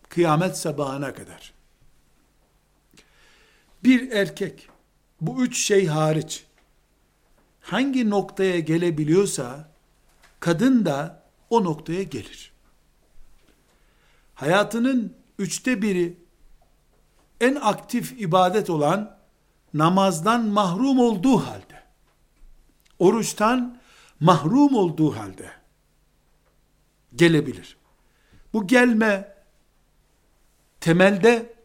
kıyamet 0.09 0.57
sabahına 0.57 1.13
kadar 1.13 1.56
bir 3.83 4.11
erkek 4.11 4.69
bu 5.21 5.43
üç 5.45 5.57
şey 5.65 5.87
hariç 5.87 6.45
hangi 7.61 8.09
noktaya 8.09 8.59
gelebiliyorsa 8.59 9.69
kadın 10.39 10.85
da 10.85 11.23
o 11.49 11.63
noktaya 11.63 12.03
gelir. 12.03 12.51
Hayatının 14.35 15.13
üçte 15.39 15.81
biri 15.81 16.17
en 17.41 17.55
aktif 17.55 18.21
ibadet 18.21 18.69
olan 18.69 19.17
namazdan 19.73 20.45
mahrum 20.45 20.99
olduğu 20.99 21.37
halde, 21.37 21.83
oruçtan 22.99 23.79
mahrum 24.19 24.75
olduğu 24.75 25.15
halde 25.15 25.51
gelebilir. 27.15 27.77
Bu 28.53 28.67
gelme 28.67 29.35
temelde 30.79 31.56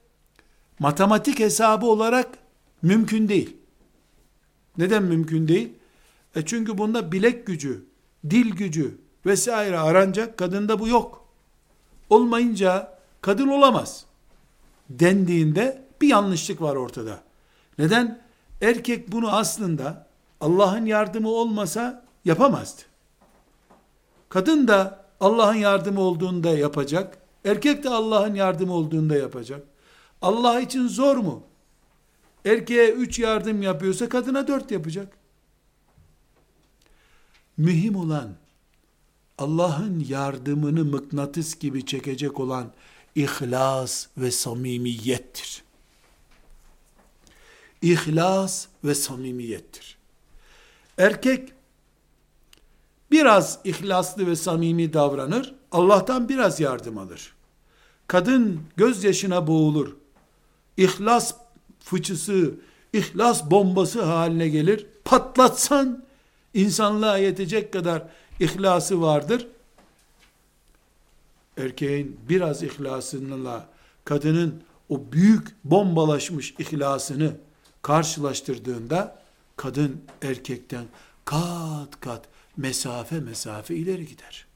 matematik 0.79 1.39
hesabı 1.39 1.87
olarak 1.87 2.29
mümkün 2.83 3.29
değil. 3.29 3.57
Neden 4.79 5.03
mümkün 5.03 5.49
değil? 5.49 5.73
E 6.37 6.43
çünkü 6.47 6.79
bunda 6.79 7.13
bilek 7.13 7.47
gücü, 7.47 7.85
dil 8.31 8.51
gücü 8.51 8.99
vesaire 9.27 9.79
aranacak. 9.79 10.37
Kadında 10.39 10.79
bu 10.79 10.89
yok. 10.89 11.25
Olmayınca 12.11 12.99
kadın 13.21 13.49
olamaz. 13.49 14.05
Dendiğinde 14.91 15.85
bir 16.01 16.09
yanlışlık 16.09 16.61
var 16.61 16.77
ortada. 16.77 17.21
Neden? 17.79 18.23
Erkek 18.61 19.13
bunu 19.13 19.33
aslında 19.33 20.07
Allah'ın 20.41 20.87
yardımı 20.87 21.29
olmasa 21.29 22.05
yapamazdı. 22.25 22.83
Kadın 24.29 24.69
da 24.69 25.05
Allah'ın 25.21 25.55
yardımı 25.55 26.01
olduğunda 26.01 26.51
yapacak. 26.51 27.19
Erkek 27.45 27.85
de 27.85 27.89
Allah'ın 27.91 28.35
yardımı 28.35 28.73
olduğunda 28.73 29.17
yapacak. 29.17 29.63
Allah 30.23 30.61
için 30.61 30.89
zor 30.89 31.17
mu? 31.17 31.43
Erkeğe 32.45 32.91
üç 32.91 33.19
yardım 33.19 33.63
yapıyorsa 33.63 34.09
kadına 34.09 34.49
dört 34.49 34.71
yapacak. 34.71 35.17
Mühim 37.57 37.97
olan 37.97 38.35
Allah'ın 39.39 40.05
yardımını 40.09 40.85
mıknatıs 40.85 41.59
gibi 41.59 41.87
çekecek 41.87 42.41
olan 42.41 42.73
ihlas 43.15 44.07
ve 44.19 44.31
samimiyettir. 44.31 45.63
İhlas 47.83 48.67
ve 48.85 48.95
samimiyettir. 48.95 49.99
Erkek 50.99 51.53
biraz 53.11 53.59
ihlaslı 53.65 54.27
ve 54.27 54.37
samimi 54.37 54.93
davranır, 54.93 55.55
Allah'tan 55.73 56.29
biraz 56.29 56.61
yardım 56.61 56.99
alır. 56.99 57.35
Kadın 58.07 58.61
gözyaşına 58.77 59.47
boğulur, 59.47 59.97
ihlas 60.77 61.35
fıçısı, 61.81 62.55
ihlas 62.93 63.51
bombası 63.51 64.03
haline 64.03 64.49
gelir. 64.49 64.87
Patlatsan 65.05 66.05
insanlığa 66.55 67.19
yetecek 67.19 67.73
kadar 67.73 68.03
ihlası 68.41 69.03
vardır. 69.03 69.47
Erkeğin 71.57 72.21
biraz 72.29 72.63
ihlasıyla 72.63 73.69
kadının 74.05 74.63
o 74.89 75.13
büyük 75.13 75.65
bombalaşmış 75.65 76.55
ihlasını 76.59 77.37
karşılaştırdığında 77.83 79.23
kadın 79.57 80.03
erkekten 80.23 80.85
kat 81.25 82.01
kat 82.01 82.25
mesafe 82.57 83.21
mesafe 83.21 83.75
ileri 83.75 84.07
gider. 84.07 84.47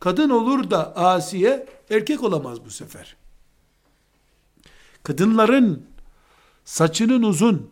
Kadın 0.00 0.30
olur 0.30 0.70
da 0.70 0.96
asiye 0.96 1.66
erkek 1.90 2.22
olamaz 2.22 2.64
bu 2.64 2.70
sefer. 2.70 3.16
Kadınların 5.02 5.86
saçının 6.64 7.22
uzun, 7.22 7.70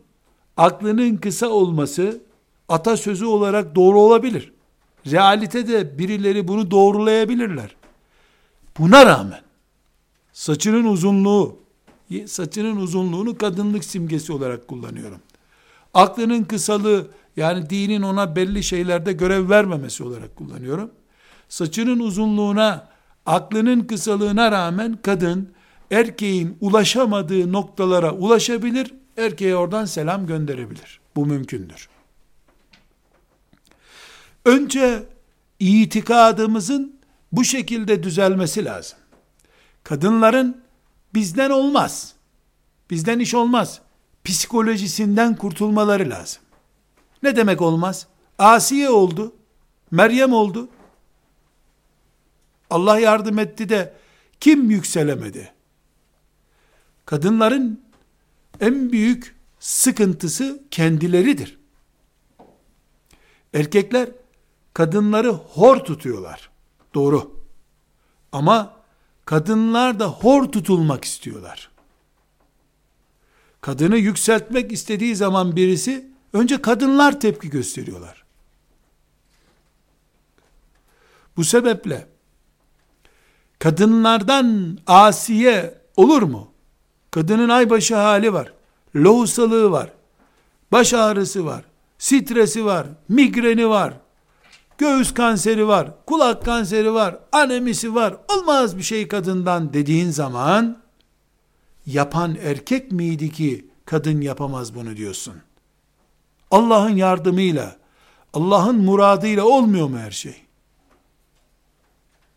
aklının 0.56 1.16
kısa 1.16 1.48
olması 1.48 2.20
atasözü 2.68 3.24
olarak 3.24 3.74
doğru 3.74 4.00
olabilir. 4.00 4.52
Realitede 5.06 5.98
birileri 5.98 6.48
bunu 6.48 6.70
doğrulayabilirler. 6.70 7.76
Buna 8.78 9.06
rağmen 9.06 9.40
saçının 10.32 10.84
uzunluğu, 10.84 11.56
saçının 12.26 12.76
uzunluğunu 12.76 13.38
kadınlık 13.38 13.84
simgesi 13.84 14.32
olarak 14.32 14.68
kullanıyorum. 14.68 15.20
Aklının 15.94 16.44
kısalığı 16.44 17.10
yani 17.36 17.70
dinin 17.70 18.02
ona 18.02 18.36
belli 18.36 18.62
şeylerde 18.62 19.12
görev 19.12 19.50
vermemesi 19.50 20.04
olarak 20.04 20.36
kullanıyorum. 20.36 20.90
Saçının 21.48 22.00
uzunluğuna 22.00 22.88
aklının 23.26 23.80
kısalığına 23.80 24.52
rağmen 24.52 24.98
kadın 25.02 25.48
erkeğin 25.90 26.56
ulaşamadığı 26.60 27.52
noktalara 27.52 28.12
ulaşabilir, 28.12 28.94
erkeğe 29.16 29.56
oradan 29.56 29.84
selam 29.84 30.26
gönderebilir. 30.26 31.00
Bu 31.16 31.26
mümkündür. 31.26 31.88
Önce 34.44 35.02
itikadımızın 35.58 37.00
bu 37.32 37.44
şekilde 37.44 38.02
düzelmesi 38.02 38.64
lazım. 38.64 38.98
Kadınların 39.84 40.62
bizden 41.14 41.50
olmaz. 41.50 42.14
Bizden 42.90 43.18
iş 43.18 43.34
olmaz. 43.34 43.80
Psikolojisinden 44.24 45.36
kurtulmaları 45.36 46.10
lazım. 46.10 46.42
Ne 47.22 47.36
demek 47.36 47.62
olmaz? 47.62 48.06
Asiye 48.38 48.90
oldu. 48.90 49.32
Meryem 49.90 50.32
oldu. 50.32 50.68
Allah 52.70 53.00
yardım 53.00 53.38
etti 53.38 53.68
de 53.68 53.94
kim 54.40 54.70
yükselemedi? 54.70 55.52
Kadınların 57.10 57.80
en 58.60 58.92
büyük 58.92 59.36
sıkıntısı 59.60 60.62
kendileridir. 60.70 61.58
Erkekler 63.54 64.08
kadınları 64.74 65.28
hor 65.28 65.76
tutuyorlar. 65.76 66.50
Doğru. 66.94 67.44
Ama 68.32 68.76
kadınlar 69.24 70.00
da 70.00 70.06
hor 70.06 70.44
tutulmak 70.52 71.04
istiyorlar. 71.04 71.70
Kadını 73.60 73.96
yükseltmek 73.96 74.72
istediği 74.72 75.16
zaman 75.16 75.56
birisi 75.56 76.10
önce 76.32 76.62
kadınlar 76.62 77.20
tepki 77.20 77.50
gösteriyorlar. 77.50 78.24
Bu 81.36 81.44
sebeple 81.44 82.08
kadınlardan 83.58 84.78
asiye 84.86 85.80
olur 85.96 86.22
mu? 86.22 86.49
Kadının 87.10 87.48
aybaşı 87.48 87.96
hali 87.96 88.32
var. 88.32 88.52
Lohusalığı 88.96 89.70
var. 89.70 89.92
Baş 90.72 90.94
ağrısı 90.94 91.46
var. 91.46 91.64
Stresi 91.98 92.64
var. 92.64 92.86
Migreni 93.08 93.68
var. 93.68 93.94
Göğüs 94.78 95.14
kanseri 95.14 95.68
var. 95.68 95.90
Kulak 96.06 96.44
kanseri 96.44 96.94
var. 96.94 97.18
Anemisi 97.32 97.94
var. 97.94 98.16
Olmaz 98.28 98.78
bir 98.78 98.82
şey 98.82 99.08
kadından 99.08 99.72
dediğin 99.72 100.10
zaman 100.10 100.78
yapan 101.86 102.36
erkek 102.42 102.92
miydi 102.92 103.32
ki 103.32 103.66
kadın 103.84 104.20
yapamaz 104.20 104.74
bunu 104.74 104.96
diyorsun. 104.96 105.34
Allah'ın 106.50 106.96
yardımıyla, 106.96 107.76
Allah'ın 108.32 108.76
muradıyla 108.76 109.44
olmuyor 109.44 109.88
mu 109.88 109.98
her 109.98 110.10
şey? 110.10 110.36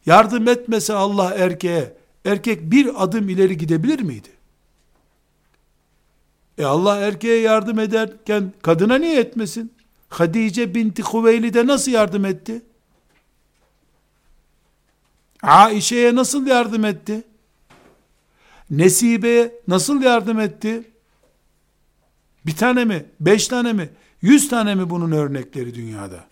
Yardım 0.06 0.48
etmese 0.48 0.94
Allah 0.94 1.34
erkeğe, 1.34 1.98
erkek 2.26 2.72
bir 2.72 3.04
adım 3.04 3.30
ileri 3.30 3.58
gidebilir 3.58 4.00
miydi? 4.00 4.30
E 6.58 6.66
Allah 6.66 6.98
erkeğe 6.98 7.40
yardım 7.40 7.80
ederken 7.80 8.54
kadına 8.62 8.96
niye 8.96 9.20
etmesin? 9.20 9.74
Hadice 10.10 10.76
binti 10.76 11.04
Hüveylid'e 11.04 11.68
nasıl 11.68 11.92
yardım 11.92 12.26
etti? 12.26 12.62
Aişe'ye 15.44 16.16
nasıl 16.16 16.48
yardım 16.48 16.86
etti? 16.86 17.24
Nesibe'ye 18.70 19.62
nasıl 19.68 20.02
yardım 20.02 20.40
etti? 20.40 20.92
Bir 22.46 22.56
tane 22.56 22.86
mi? 22.86 23.06
Beş 23.20 23.48
tane 23.48 23.74
mi? 23.74 23.90
Yüz 24.22 24.50
tane 24.50 24.76
mi 24.76 24.90
bunun 24.90 25.12
örnekleri 25.12 25.76
dünyada? 25.76 26.26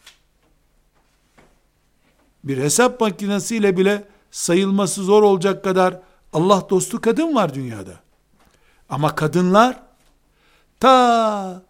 Bir 2.43 2.57
hesap 2.57 3.01
makinesiyle 3.01 3.77
bile 3.77 4.03
sayılması 4.31 5.03
zor 5.03 5.23
olacak 5.23 5.63
kadar 5.63 6.01
Allah 6.33 6.67
dostu 6.69 7.01
kadın 7.01 7.35
var 7.35 7.53
dünyada. 7.53 7.99
Ama 8.89 9.15
kadınlar 9.15 9.79
ta 10.81 11.61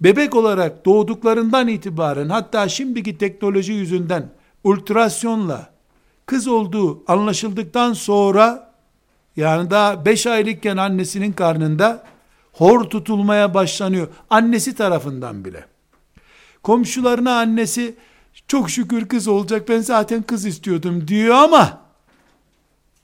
bebek 0.00 0.36
olarak 0.36 0.84
doğduklarından 0.86 1.68
itibaren 1.68 2.28
hatta 2.28 2.68
şimdiki 2.68 3.18
teknoloji 3.18 3.72
yüzünden 3.72 4.30
ultrasyonla 4.64 5.70
kız 6.26 6.48
olduğu 6.48 7.12
anlaşıldıktan 7.12 7.92
sonra 7.92 8.72
yani 9.36 9.70
daha 9.70 10.04
5 10.04 10.26
aylıkken 10.26 10.76
annesinin 10.76 11.32
karnında 11.32 12.04
hor 12.52 12.84
tutulmaya 12.84 13.54
başlanıyor. 13.54 14.08
Annesi 14.30 14.74
tarafından 14.74 15.44
bile. 15.44 15.64
Komşularına 16.62 17.38
annesi 17.38 17.94
çok 18.48 18.70
şükür 18.70 19.08
kız 19.08 19.28
olacak 19.28 19.68
ben 19.68 19.80
zaten 19.80 20.22
kız 20.22 20.46
istiyordum 20.46 21.08
diyor 21.08 21.34
ama 21.34 21.80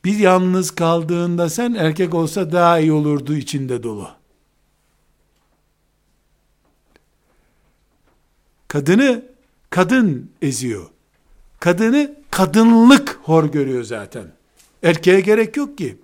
bir 0.05 0.19
yalnız 0.19 0.71
kaldığında 0.71 1.51
sen 1.51 1.75
erkek 1.75 2.15
olsa 2.15 2.53
daha 2.53 2.79
iyi 2.79 2.93
olurdu 2.93 3.35
içinde 3.35 3.83
dolu. 3.83 4.24
Kadını 8.75 9.23
kadın 9.71 10.31
eziyor. 10.43 10.87
Kadını 11.61 12.15
kadınlık 12.31 13.21
hor 13.23 13.45
görüyor 13.45 13.85
zaten. 13.85 14.27
Erkeğe 14.83 15.21
gerek 15.21 15.57
yok 15.57 15.79
ki. 15.79 15.99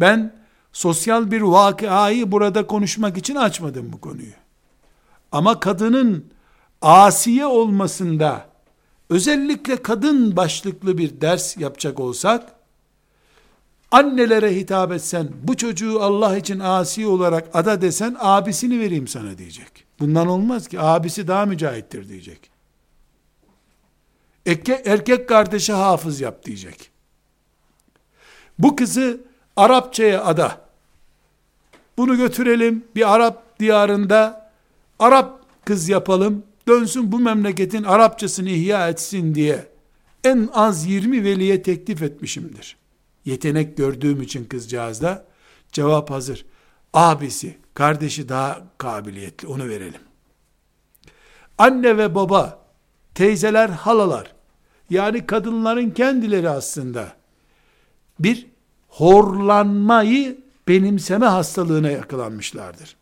Ben 0.00 0.34
sosyal 0.72 1.30
bir 1.30 1.40
vakayı 1.40 2.32
burada 2.32 2.66
konuşmak 2.66 3.16
için 3.16 3.34
açmadım 3.34 3.92
bu 3.92 4.00
konuyu. 4.00 4.32
Ama 5.32 5.60
kadının 5.60 6.24
asiye 6.82 7.46
olmasında 7.46 8.46
özellikle 9.10 9.82
kadın 9.82 10.36
başlıklı 10.36 10.98
bir 10.98 11.20
ders 11.20 11.56
yapacak 11.56 12.00
olsak 12.00 12.52
annelere 13.90 14.56
hitap 14.56 14.92
etsen 14.92 15.28
bu 15.42 15.56
çocuğu 15.56 16.02
Allah 16.02 16.36
için 16.36 16.60
asi 16.60 17.06
olarak 17.06 17.48
ada 17.54 17.82
desen 17.82 18.16
abisini 18.18 18.80
vereyim 18.80 19.08
sana 19.08 19.38
diyecek. 19.38 19.84
Bundan 20.00 20.28
olmaz 20.28 20.68
ki 20.68 20.80
abisi 20.80 21.28
daha 21.28 21.46
mücahittir 21.46 22.08
diyecek. 22.08 22.50
Erkek, 24.46 24.86
erkek 24.86 25.28
kardeşi 25.28 25.72
hafız 25.72 26.20
yap 26.20 26.44
diyecek. 26.44 26.90
Bu 28.58 28.76
kızı 28.76 29.20
Arapçaya 29.56 30.24
ada. 30.24 30.60
Bunu 31.96 32.16
götürelim 32.16 32.84
bir 32.94 33.14
Arap 33.14 33.60
diyarında 33.60 34.50
Arap 34.98 35.40
kız 35.64 35.88
yapalım. 35.88 36.42
Dönsün 36.68 37.12
bu 37.12 37.18
memleketin 37.18 37.84
Arapçasını 37.84 38.50
ihya 38.50 38.88
etsin 38.88 39.34
diye 39.34 39.68
en 40.24 40.48
az 40.52 40.86
20 40.86 41.24
veliye 41.24 41.62
teklif 41.62 42.02
etmişimdir. 42.02 42.76
Yetenek 43.24 43.76
gördüğüm 43.76 44.22
için 44.22 44.44
kızcağızda 44.44 45.24
cevap 45.72 46.10
hazır. 46.10 46.46
Abisi, 46.94 47.58
kardeşi 47.74 48.28
daha 48.28 48.62
kabiliyetli 48.78 49.48
onu 49.48 49.68
verelim. 49.68 50.00
Anne 51.58 51.98
ve 51.98 52.14
baba, 52.14 52.58
teyzeler, 53.14 53.68
halalar 53.68 54.34
yani 54.90 55.26
kadınların 55.26 55.90
kendileri 55.90 56.50
aslında 56.50 57.12
bir 58.18 58.46
horlanmayı 58.88 60.38
benimseme 60.68 61.26
hastalığına 61.26 61.90
yakalanmışlardır. 61.90 62.96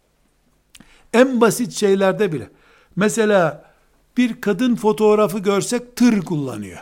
En 1.12 1.40
basit 1.40 1.72
şeylerde 1.72 2.32
bile. 2.32 2.50
Mesela 2.96 3.72
bir 4.16 4.40
kadın 4.40 4.76
fotoğrafı 4.76 5.38
görsek 5.38 5.96
tır 5.96 6.22
kullanıyor. 6.22 6.80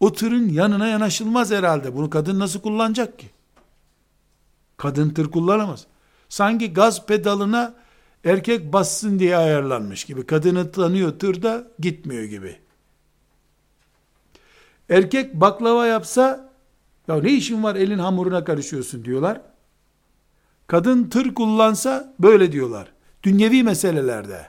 O 0.00 0.12
tırın 0.12 0.48
yanına 0.48 0.86
yanaşılmaz 0.86 1.50
herhalde. 1.50 1.96
Bunu 1.96 2.10
kadın 2.10 2.38
nasıl 2.38 2.60
kullanacak 2.60 3.18
ki? 3.18 3.30
Kadın 4.82 5.10
tır 5.10 5.30
kullanamaz. 5.30 5.86
Sanki 6.28 6.72
gaz 6.72 7.06
pedalına 7.06 7.74
erkek 8.24 8.72
bassın 8.72 9.18
diye 9.18 9.36
ayarlanmış 9.36 10.04
gibi. 10.04 10.26
Kadını 10.26 10.72
tanıyor 10.72 11.18
tırda 11.18 11.64
gitmiyor 11.78 12.24
gibi. 12.24 12.56
Erkek 14.88 15.34
baklava 15.34 15.86
yapsa 15.86 16.52
ya 17.08 17.20
ne 17.20 17.32
işin 17.32 17.62
var 17.62 17.76
elin 17.76 17.98
hamuruna 17.98 18.44
karışıyorsun 18.44 19.04
diyorlar. 19.04 19.40
Kadın 20.66 21.04
tır 21.04 21.34
kullansa 21.34 22.14
böyle 22.18 22.52
diyorlar. 22.52 22.92
Dünyevi 23.22 23.62
meselelerde. 23.62 24.46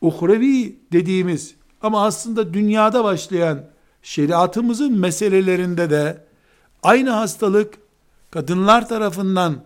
Uhrevi 0.00 0.78
dediğimiz 0.92 1.54
ama 1.80 2.04
aslında 2.04 2.54
dünyada 2.54 3.04
başlayan 3.04 3.64
şeriatımızın 4.02 4.98
meselelerinde 4.98 5.90
de 5.90 6.24
aynı 6.82 7.10
hastalık 7.10 7.81
kadınlar 8.32 8.88
tarafından 8.88 9.64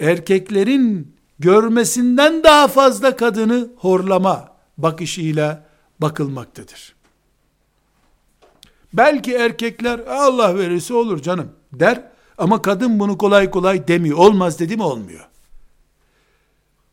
erkeklerin 0.00 1.16
görmesinden 1.38 2.42
daha 2.44 2.68
fazla 2.68 3.16
kadını 3.16 3.70
horlama 3.76 4.48
bakışıyla 4.78 5.66
bakılmaktadır. 5.98 6.94
Belki 8.92 9.34
erkekler 9.34 9.98
Allah 9.98 10.58
verirse 10.58 10.94
olur 10.94 11.22
canım 11.22 11.52
der 11.72 12.10
ama 12.38 12.62
kadın 12.62 12.98
bunu 12.98 13.18
kolay 13.18 13.50
kolay 13.50 13.88
demiyor. 13.88 14.18
Olmaz 14.18 14.58
dedi 14.58 14.76
mi 14.76 14.82
olmuyor. 14.82 15.28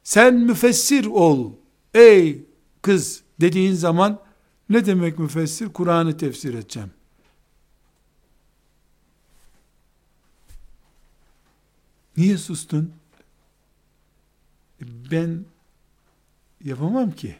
Sen 0.03 0.33
müfessir 0.33 1.05
ol 1.05 1.51
ey 1.93 2.45
kız 2.81 3.21
dediğin 3.41 3.73
zaman 3.73 4.19
Ne 4.71 4.85
demek 4.85 5.19
müfessir? 5.19 5.69
Kur'an'ı 5.69 6.17
tefsir 6.17 6.53
edeceğim. 6.53 6.91
Niye 12.16 12.38
sustun? 12.38 12.92
Ben 14.80 15.44
yapamam 16.64 17.12
ki. 17.12 17.36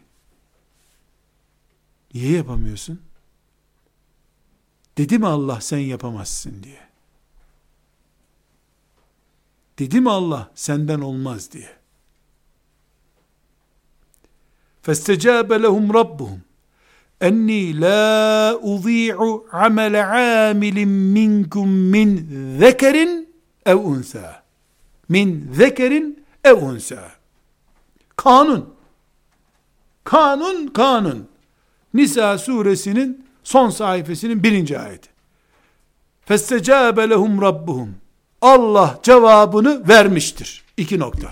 Niye 2.15 2.37
yapamıyorsun? 2.37 3.01
Dedi 4.99 5.19
mi 5.19 5.27
Allah 5.27 5.61
sen 5.61 5.79
yapamazsın 5.79 6.63
diye? 6.63 6.81
Dedi 9.79 10.01
mi 10.01 10.11
Allah 10.11 10.51
senden 10.55 11.01
olmaz 11.01 11.53
diye? 11.53 11.77
فَاسْتَجَابَ 14.83 15.51
لَهُمْ 15.65 15.87
رَبُّهُمْ 15.93 16.39
اَنِّي 17.23 17.63
لَا 17.85 18.53
اُضِيعُ 18.73 19.17
عَمَلَ 19.61 19.95
عَامِلٍ 20.13 20.77
مِنْكُمْ 21.19 21.69
مِنْ 21.95 22.09
ذَكَرٍ 22.63 23.27
ev 23.67 23.77
unsa. 23.77 24.40
Min 25.12 25.52
zekerin 25.54 26.24
ev 26.44 26.54
unsa. 26.54 27.12
Kanun. 28.16 28.74
Kanun, 30.04 30.68
kanun. 30.68 31.28
Nisa 31.94 32.38
suresinin 32.38 33.26
son 33.44 33.70
sayfasının 33.70 34.44
birinci 34.44 34.80
ayeti. 34.80 35.10
Festecâbe 36.26 37.10
lehum 37.10 37.42
rabbuhum. 37.42 37.96
Allah 38.42 39.00
cevabını 39.04 39.88
vermiştir. 39.88 40.64
İki 40.78 41.00
nokta. 41.00 41.30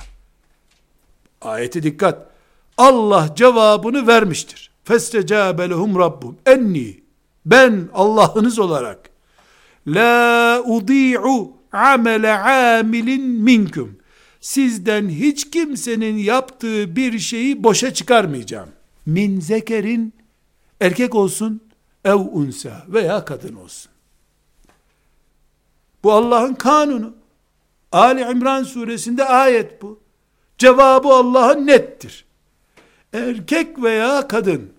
Ayeti 1.41 1.83
dikkat. 1.83 2.29
Allah 2.77 3.29
cevabını 3.35 4.07
vermiştir. 4.07 4.71
Festecâbe 4.83 5.69
lehum 5.69 5.99
rabbum. 5.99 6.37
Enni 6.45 6.99
ben 7.45 7.89
Allah'ınız 7.93 8.59
olarak 8.59 9.09
la 9.87 10.61
udi'u 10.65 11.58
amele 11.71 12.33
amilin 12.33 13.21
minkum. 13.21 13.99
Sizden 14.41 15.09
hiç 15.09 15.51
kimsenin 15.51 16.17
yaptığı 16.17 16.95
bir 16.95 17.19
şeyi 17.19 17.63
boşa 17.63 17.93
çıkarmayacağım. 17.93 18.69
Min 19.05 19.39
zekerin 19.39 20.13
erkek 20.81 21.15
olsun 21.15 21.61
ev 22.05 22.15
unsa 22.15 22.83
veya 22.87 23.25
kadın 23.25 23.55
olsun. 23.55 23.91
Bu 26.03 26.13
Allah'ın 26.13 26.53
kanunu. 26.53 27.15
Ali 27.91 28.21
İmran 28.21 28.63
suresinde 28.63 29.25
ayet 29.25 29.81
bu. 29.81 29.99
Cevabı 30.57 31.07
Allah'ın 31.07 31.67
nettir. 31.67 32.25
Erkek 33.13 33.83
veya 33.83 34.27
kadın. 34.27 34.73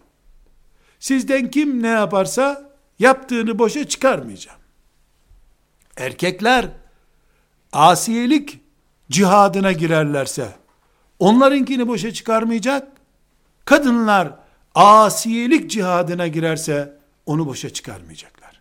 Sizden 1.01 1.51
kim 1.51 1.83
ne 1.83 1.89
yaparsa 1.89 2.73
yaptığını 2.99 3.59
boşa 3.59 3.89
çıkarmayacağım. 3.89 4.61
Erkekler 5.97 6.69
asiyelik 7.73 8.61
cihadına 9.11 9.73
girerlerse 9.73 10.57
onlarınkini 11.19 11.89
boşa 11.89 12.13
çıkarmayacak. 12.13 12.89
Kadınlar 13.65 14.33
asiyelik 14.75 15.71
cihadına 15.71 16.27
girerse 16.27 16.99
onu 17.27 17.47
boşa 17.47 17.71
çıkarmayacaklar. 17.71 18.61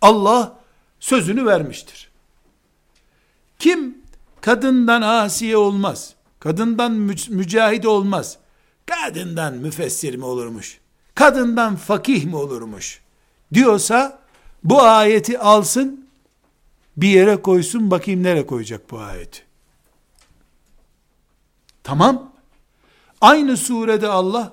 Allah 0.00 0.56
sözünü 1.00 1.46
vermiştir. 1.46 2.10
Kim 3.58 3.98
kadından 4.40 5.02
asiye 5.02 5.56
olmaz, 5.56 6.14
kadından 6.40 6.92
mücahide 7.28 7.88
olmaz, 7.88 8.38
kadından 8.86 9.54
müfessir 9.54 10.14
mi 10.14 10.24
olurmuş, 10.24 10.80
kadından 11.14 11.76
fakih 11.76 12.24
mi 12.24 12.36
olurmuş 12.36 13.00
diyorsa 13.54 14.18
bu 14.64 14.82
ayeti 14.82 15.38
alsın 15.38 16.09
bir 17.00 17.08
yere 17.08 17.36
koysun 17.36 17.90
bakayım 17.90 18.22
nereye 18.22 18.46
koyacak 18.46 18.90
bu 18.90 18.98
ayeti. 18.98 19.42
Tamam. 21.82 22.32
Aynı 23.20 23.56
surede 23.56 24.08
Allah 24.08 24.52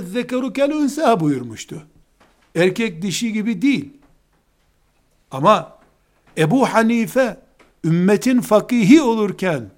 zekeru 0.00 0.52
kel 0.52 0.72
unsa 0.72 1.20
buyurmuştu. 1.20 1.82
Erkek 2.54 3.02
dişi 3.02 3.32
gibi 3.32 3.62
değil. 3.62 3.90
Ama 5.30 5.78
Ebu 6.38 6.66
Hanife 6.66 7.36
ümmetin 7.84 8.40
fakihi 8.40 9.02
olurken 9.02 9.70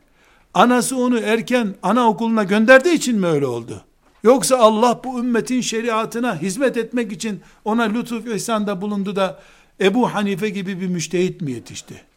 anası 0.55 0.97
onu 0.97 1.19
erken 1.19 1.75
anaokuluna 1.83 2.45
gönderdiği 2.45 2.95
için 2.95 3.21
mi 3.21 3.27
öyle 3.27 3.47
oldu? 3.47 3.85
Yoksa 4.23 4.57
Allah 4.57 5.01
bu 5.05 5.21
ümmetin 5.21 5.61
şeriatına 5.61 6.43
hizmet 6.43 6.77
etmek 6.77 7.13
için 7.13 7.41
ona 7.65 7.83
lütuf 7.83 8.27
ihsanda 8.27 8.81
bulundu 8.81 9.17
da 9.17 9.41
Ebu 9.81 10.15
Hanife 10.15 10.49
gibi 10.49 10.81
bir 10.81 10.87
müştehit 10.87 11.41
mi 11.41 11.53
yetişti? 11.53 12.08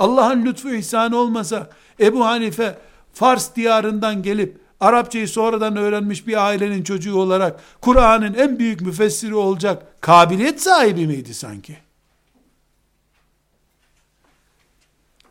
Allah'ın 0.00 0.44
lütfu 0.44 0.74
ihsanı 0.74 1.16
olmasa 1.16 1.70
Ebu 2.00 2.26
Hanife 2.26 2.78
Fars 3.12 3.56
diyarından 3.56 4.22
gelip 4.22 4.60
Arapçayı 4.80 5.28
sonradan 5.28 5.76
öğrenmiş 5.76 6.26
bir 6.26 6.46
ailenin 6.46 6.82
çocuğu 6.82 7.16
olarak 7.16 7.60
Kur'an'ın 7.80 8.34
en 8.34 8.58
büyük 8.58 8.80
müfessiri 8.80 9.34
olacak 9.34 10.02
kabiliyet 10.02 10.62
sahibi 10.62 11.06
miydi 11.06 11.34
sanki? 11.34 11.78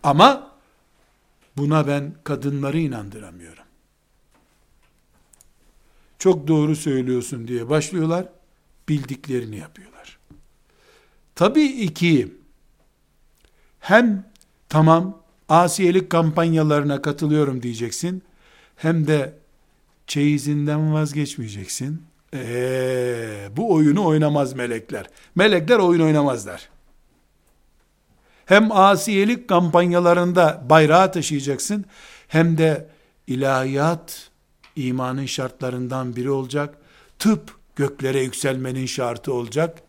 Ama 0.04 0.52
buna 1.58 1.88
ben 1.88 2.14
kadınları 2.24 2.80
inandıramıyorum. 2.80 3.64
Çok 6.20 6.48
doğru 6.48 6.76
söylüyorsun 6.76 7.48
diye 7.48 7.70
başlıyorlar, 7.70 8.26
bildiklerini 8.90 9.58
yapıyorlar. 9.58 10.20
Tabii 11.36 11.94
ki 11.94 12.34
hem 13.80 14.29
tamam 14.70 15.18
asiyelik 15.50 16.10
kampanyalarına 16.10 17.02
katılıyorum 17.02 17.64
diyeceksin, 17.64 18.24
hem 18.76 19.08
de 19.08 19.34
çeyizinden 20.08 20.94
vazgeçmeyeceksin. 20.94 22.04
Ee, 22.34 23.50
bu 23.58 23.74
oyunu 23.74 24.06
oynamaz 24.06 24.54
melekler. 24.54 25.10
Melekler 25.36 25.78
oyun 25.80 26.02
oynamazlar. 26.02 26.70
Hem 28.46 28.72
asiyelik 28.72 29.48
kampanyalarında 29.48 30.64
bayrağı 30.70 31.12
taşıyacaksın, 31.12 31.86
hem 32.28 32.58
de 32.58 32.90
ilahiyat 33.28 34.30
imanın 34.76 35.26
şartlarından 35.26 36.16
biri 36.16 36.32
olacak. 36.32 36.78
Tıp 37.20 37.56
göklere 37.76 38.20
yükselmenin 38.22 38.86
şartı 38.86 39.34
olacak. 39.34 39.82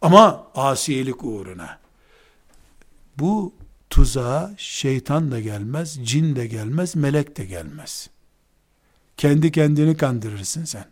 Ama 0.00 0.46
asiyelik 0.54 1.24
uğruna. 1.24 1.78
Bu 3.18 3.54
tuzağa 3.92 4.50
şeytan 4.56 5.30
da 5.30 5.40
gelmez, 5.40 5.98
cin 6.02 6.36
de 6.36 6.46
gelmez, 6.46 6.96
melek 6.96 7.36
de 7.36 7.44
gelmez. 7.44 8.10
Kendi 9.16 9.52
kendini 9.52 9.96
kandırırsın 9.96 10.64
sen. 10.64 10.84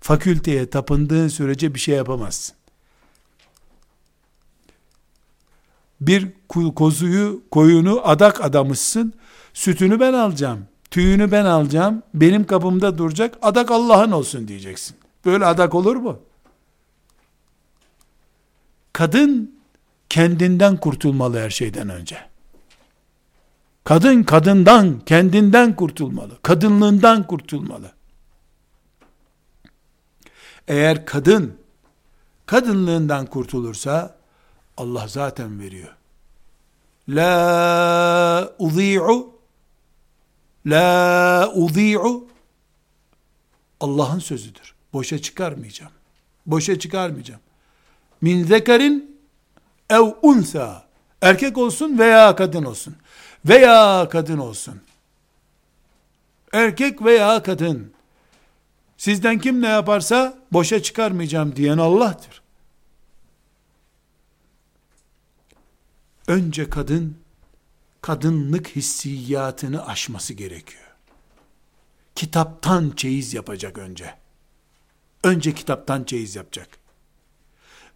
Fakülteye 0.00 0.70
tapındığın 0.70 1.28
sürece 1.28 1.74
bir 1.74 1.78
şey 1.78 1.94
yapamazsın. 1.94 2.56
Bir 6.00 6.28
kozuyu, 6.76 7.42
koyunu 7.50 8.00
adak 8.04 8.44
adamışsın. 8.44 9.12
Sütünü 9.54 10.00
ben 10.00 10.12
alacağım. 10.12 10.66
Tüyünü 10.90 11.32
ben 11.32 11.44
alacağım. 11.44 12.02
Benim 12.14 12.46
kapımda 12.46 12.98
duracak. 12.98 13.38
Adak 13.42 13.70
Allah'ın 13.70 14.12
olsun 14.12 14.48
diyeceksin. 14.48 14.96
Böyle 15.24 15.44
adak 15.44 15.74
olur 15.74 15.96
mu? 15.96 16.18
Kadın 18.92 19.55
kendinden 20.08 20.76
kurtulmalı 20.76 21.38
her 21.38 21.50
şeyden 21.50 21.88
önce. 21.88 22.18
Kadın 23.84 24.22
kadından, 24.22 25.00
kendinden 25.00 25.76
kurtulmalı. 25.76 26.38
Kadınlığından 26.42 27.26
kurtulmalı. 27.26 27.92
Eğer 30.68 31.06
kadın 31.06 31.56
kadınlığından 32.46 33.26
kurtulursa 33.26 34.16
Allah 34.76 35.08
zaten 35.08 35.60
veriyor. 35.60 35.96
La 37.08 38.54
uzi'u 38.58 39.36
La 40.66 41.52
uzi'u 41.54 42.28
Allah'ın 43.80 44.18
sözüdür. 44.18 44.74
Boşa 44.92 45.18
çıkarmayacağım. 45.18 45.92
Boşa 46.46 46.78
çıkarmayacağım. 46.78 47.40
Min 48.20 48.44
zekerin 48.44 49.15
ev 49.90 50.12
unsa 50.22 50.86
erkek 51.22 51.58
olsun 51.58 51.98
veya 51.98 52.36
kadın 52.36 52.64
olsun 52.64 52.96
veya 53.44 54.08
kadın 54.08 54.38
olsun 54.38 54.80
erkek 56.52 57.02
veya 57.04 57.42
kadın 57.42 57.92
sizden 58.96 59.38
kim 59.38 59.62
ne 59.62 59.68
yaparsa 59.68 60.38
boşa 60.52 60.82
çıkarmayacağım 60.82 61.56
diyen 61.56 61.78
Allah'tır. 61.78 62.42
Önce 66.26 66.70
kadın 66.70 67.16
kadınlık 68.02 68.68
hissiyatını 68.68 69.86
aşması 69.86 70.34
gerekiyor. 70.34 70.82
Kitaptan 72.14 72.92
çeyiz 72.96 73.34
yapacak 73.34 73.78
önce. 73.78 74.14
Önce 75.24 75.54
kitaptan 75.54 76.04
çeyiz 76.04 76.36
yapacak. 76.36 76.68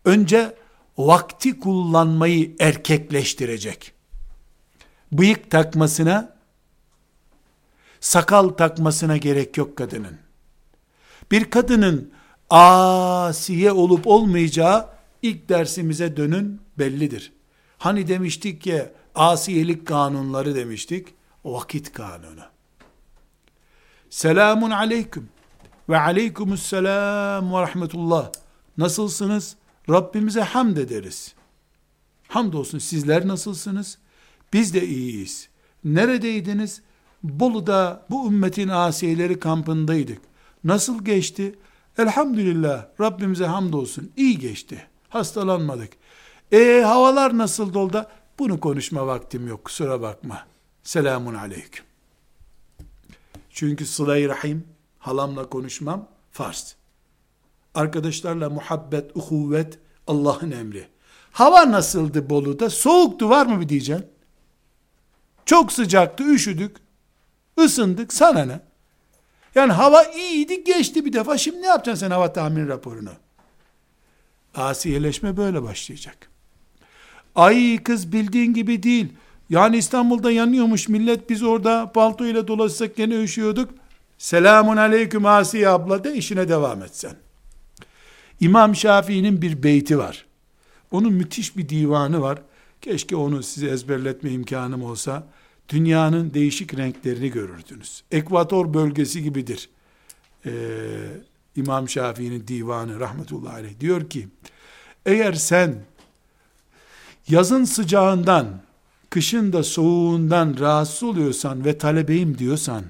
Önce 0.05 0.57
vakti 1.06 1.60
kullanmayı 1.60 2.56
erkekleştirecek. 2.60 3.92
Bıyık 5.12 5.50
takmasına, 5.50 6.36
sakal 8.00 8.48
takmasına 8.48 9.16
gerek 9.16 9.56
yok 9.56 9.76
kadının. 9.76 10.18
Bir 11.30 11.50
kadının 11.50 12.12
asiye 12.50 13.72
olup 13.72 14.06
olmayacağı 14.06 14.88
ilk 15.22 15.48
dersimize 15.48 16.16
dönün 16.16 16.60
bellidir. 16.78 17.32
Hani 17.78 18.08
demiştik 18.08 18.62
ki 18.62 18.84
asiyelik 19.14 19.86
kanunları 19.86 20.54
demiştik. 20.54 21.08
Vakit 21.44 21.92
kanunu. 21.92 22.44
Selamun 24.10 24.70
aleyküm 24.70 25.28
ve 25.88 25.98
aleykümüsselam 25.98 27.52
ve 27.52 27.60
rahmetullah. 27.60 28.32
Nasılsınız? 28.78 29.56
Rabbimize 29.90 30.40
hamd 30.40 30.76
ederiz. 30.76 31.35
Hamdolsun 32.29 32.79
sizler 32.79 33.29
nasılsınız? 33.29 33.98
Biz 34.53 34.74
de 34.74 34.87
iyiyiz. 34.87 35.48
Neredeydiniz? 35.85 36.83
Bolu'da 37.22 38.07
bu 38.11 38.26
ümmetin 38.26 38.68
asiyeleri 38.68 39.38
kampındaydık. 39.40 40.18
Nasıl 40.64 41.05
geçti? 41.05 41.59
Elhamdülillah 41.98 42.87
Rabbimize 43.00 43.46
hamdolsun 43.46 44.12
iyi 44.16 44.38
geçti. 44.38 44.87
Hastalanmadık. 45.09 45.92
E 46.53 46.83
havalar 46.87 47.38
nasıl 47.38 47.74
doldu? 47.74 48.07
Bunu 48.38 48.61
konuşma 48.61 49.07
vaktim 49.07 49.48
yok 49.48 49.64
kusura 49.64 50.03
bakma. 50.03 50.46
Selamun 50.83 51.35
aleyküm. 51.35 51.85
Çünkü 53.50 53.87
sıla 53.87 54.29
rahim 54.29 54.64
halamla 54.98 55.50
konuşmam 55.50 56.09
farz. 56.33 56.79
Arkadaşlarla 57.74 58.50
muhabbet, 58.50 59.16
uhuvvet 59.16 59.78
Allah'ın 60.06 60.50
emri. 60.50 60.88
Hava 61.33 61.70
nasıldı 61.70 62.30
Bolu'da? 62.30 62.70
Soğuktu 62.70 63.30
var 63.30 63.46
mı 63.46 63.61
bir 63.61 63.68
diyeceksin? 63.68 64.06
Çok 65.46 65.72
sıcaktı, 65.72 66.24
üşüdük. 66.24 66.76
Isındık, 67.59 68.12
sana 68.12 68.44
ne? 68.44 68.61
Yani 69.54 69.72
hava 69.72 70.02
iyiydi, 70.02 70.64
geçti 70.64 71.04
bir 71.04 71.12
defa. 71.12 71.38
Şimdi 71.38 71.62
ne 71.62 71.66
yapacaksın 71.66 72.06
sen 72.06 72.11
hava 72.11 72.33
tahmin 72.33 72.68
raporunu? 72.68 73.11
Asiyeleşme 74.54 75.37
böyle 75.37 75.62
başlayacak. 75.62 76.30
Ay 77.35 77.83
kız 77.83 78.12
bildiğin 78.12 78.54
gibi 78.54 78.83
değil. 78.83 79.12
Yani 79.50 79.76
İstanbul'da 79.76 80.30
yanıyormuş 80.30 80.88
millet 80.88 81.30
biz 81.30 81.42
orada 81.42 81.92
palto 81.92 82.26
ile 82.26 82.48
dolaşsak 82.48 82.96
gene 82.96 83.22
üşüyorduk. 83.22 83.70
Selamun 84.18 84.76
aleyküm 84.76 85.26
Asiye 85.26 85.68
abla 85.68 86.04
de 86.04 86.14
işine 86.14 86.48
devam 86.48 86.83
et 86.83 86.96
sen. 86.96 87.14
İmam 88.40 88.76
Şafii'nin 88.76 89.42
bir 89.42 89.62
beyti 89.62 89.98
var. 89.98 90.26
Onun 90.90 91.12
müthiş 91.12 91.57
bir 91.57 91.68
divanı 91.68 92.20
var. 92.20 92.42
Keşke 92.81 93.16
onu 93.16 93.42
size 93.42 93.66
ezberletme 93.66 94.31
imkanım 94.31 94.83
olsa. 94.83 95.26
Dünyanın 95.68 96.35
değişik 96.35 96.79
renklerini 96.79 97.31
görürdünüz. 97.31 98.03
Ekvator 98.11 98.74
bölgesi 98.74 99.22
gibidir. 99.22 99.68
Ee, 100.46 100.50
İmam 101.57 101.88
Şafii'nin 101.88 102.46
divanı 102.48 103.00
rahmetullahi 103.00 103.55
aleyh 103.55 103.81
diyor 103.81 104.11
ki, 104.11 104.29
eğer 105.07 105.33
sen 105.33 105.74
yazın 107.29 107.64
sıcağından, 107.64 108.61
kışın 109.11 109.53
da 109.53 109.62
soğuğundan 109.62 110.57
rahatsız 110.61 111.03
oluyorsan 111.03 111.64
ve 111.64 111.79
talebeyim 111.79 112.38
diyorsan, 112.38 112.85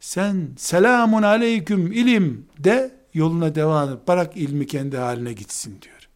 sen 0.00 0.48
selamun 0.56 1.22
aleyküm 1.22 1.92
ilim 1.92 2.46
de 2.58 2.97
yoluna 3.18 3.54
devam 3.54 3.92
et. 3.92 4.08
Bırak 4.08 4.36
ilmi 4.36 4.66
kendi 4.66 4.96
haline 4.96 5.32
gitsin 5.32 5.78
diyor. 5.82 6.08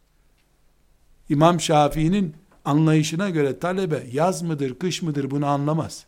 İmam 1.28 1.60
Şafii'nin 1.60 2.34
anlayışına 2.64 3.30
göre 3.30 3.58
talebe 3.58 4.06
yaz 4.12 4.42
mıdır 4.42 4.78
kış 4.78 5.02
mıdır 5.02 5.30
bunu 5.30 5.46
anlamaz. 5.46 6.06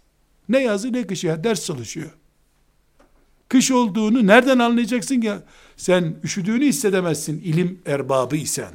Ne 0.48 0.62
yazı 0.62 0.92
ne 0.92 1.06
kışı 1.06 1.26
ya 1.26 1.44
ders 1.44 1.66
çalışıyor. 1.66 2.10
Kış 3.48 3.70
olduğunu 3.70 4.26
nereden 4.26 4.58
anlayacaksın 4.58 5.20
ki? 5.20 5.32
Sen 5.76 6.16
üşüdüğünü 6.24 6.66
hissedemezsin 6.66 7.40
ilim 7.40 7.82
erbabı 7.86 8.36
isen. 8.36 8.74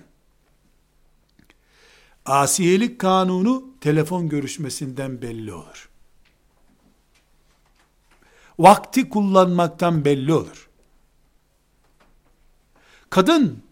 Asiyelik 2.25 2.99
kanunu 2.99 3.65
telefon 3.81 4.29
görüşmesinden 4.29 5.21
belli 5.21 5.53
olur. 5.53 5.89
Vakti 8.59 9.09
kullanmaktan 9.09 10.05
belli 10.05 10.33
olur. 10.33 10.68
Kadın 13.09 13.63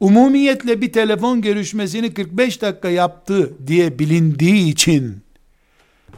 umumiyetle 0.00 0.80
bir 0.80 0.92
telefon 0.92 1.40
görüşmesini 1.40 2.14
45 2.14 2.62
dakika 2.62 2.88
yaptı 2.88 3.66
diye 3.66 3.98
bilindiği 3.98 4.72
için 4.72 5.22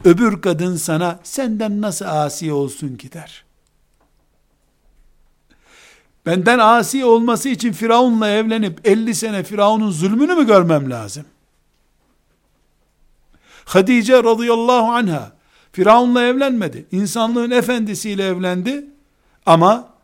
öbür 0.05 0.41
kadın 0.41 0.75
sana 0.75 1.19
senden 1.23 1.81
nasıl 1.81 2.05
asi 2.05 2.53
olsun 2.53 2.95
ki 2.95 3.13
der. 3.13 3.45
Benden 6.25 6.59
asi 6.59 7.05
olması 7.05 7.49
için 7.49 7.73
Firavun'la 7.73 8.29
evlenip 8.29 8.87
50 8.87 9.15
sene 9.15 9.43
Firavun'un 9.43 9.91
zulmünü 9.91 10.35
mü 10.35 10.47
görmem 10.47 10.89
lazım? 10.91 11.25
Hadice 13.65 14.23
radıyallahu 14.23 14.91
anha 14.91 15.31
Firavun'la 15.71 16.23
evlenmedi. 16.23 16.85
İnsanlığın 16.91 17.51
efendisiyle 17.51 18.27
evlendi 18.27 18.85
ama 19.45 19.96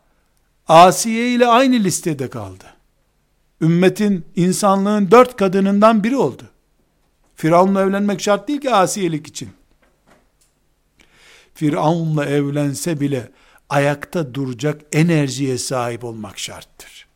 Asiye 0.68 1.34
ile 1.34 1.48
aynı 1.48 1.76
listede 1.76 2.30
kaldı. 2.30 2.66
Ümmetin, 3.62 4.26
insanlığın 4.36 5.12
dört 5.12 5.36
kadınından 5.36 6.04
biri 6.04 6.16
oldu. 6.16 6.44
Firavun'la 7.36 7.82
evlenmek 7.82 8.22
şart 8.22 8.48
değil 8.48 8.62
ki 8.62 8.72
asiyelik 8.76 9.28
için. 9.28 9.50
Firavun'la 11.54 12.26
evlense 12.26 13.00
bile 13.00 13.32
ayakta 13.70 14.34
duracak 14.34 14.82
enerjiye 14.92 15.58
sahip 15.58 16.04
olmak 16.04 16.40
şarttır. 16.40 17.08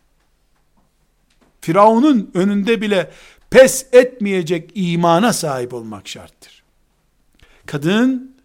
Firavun'un 1.61 2.31
önünde 2.33 2.81
bile 2.81 3.11
pes 3.49 3.85
etmeyecek 3.91 4.71
imana 4.75 5.33
sahip 5.33 5.73
olmak 5.73 6.07
şarttır. 6.07 6.63
Kadın 7.65 8.35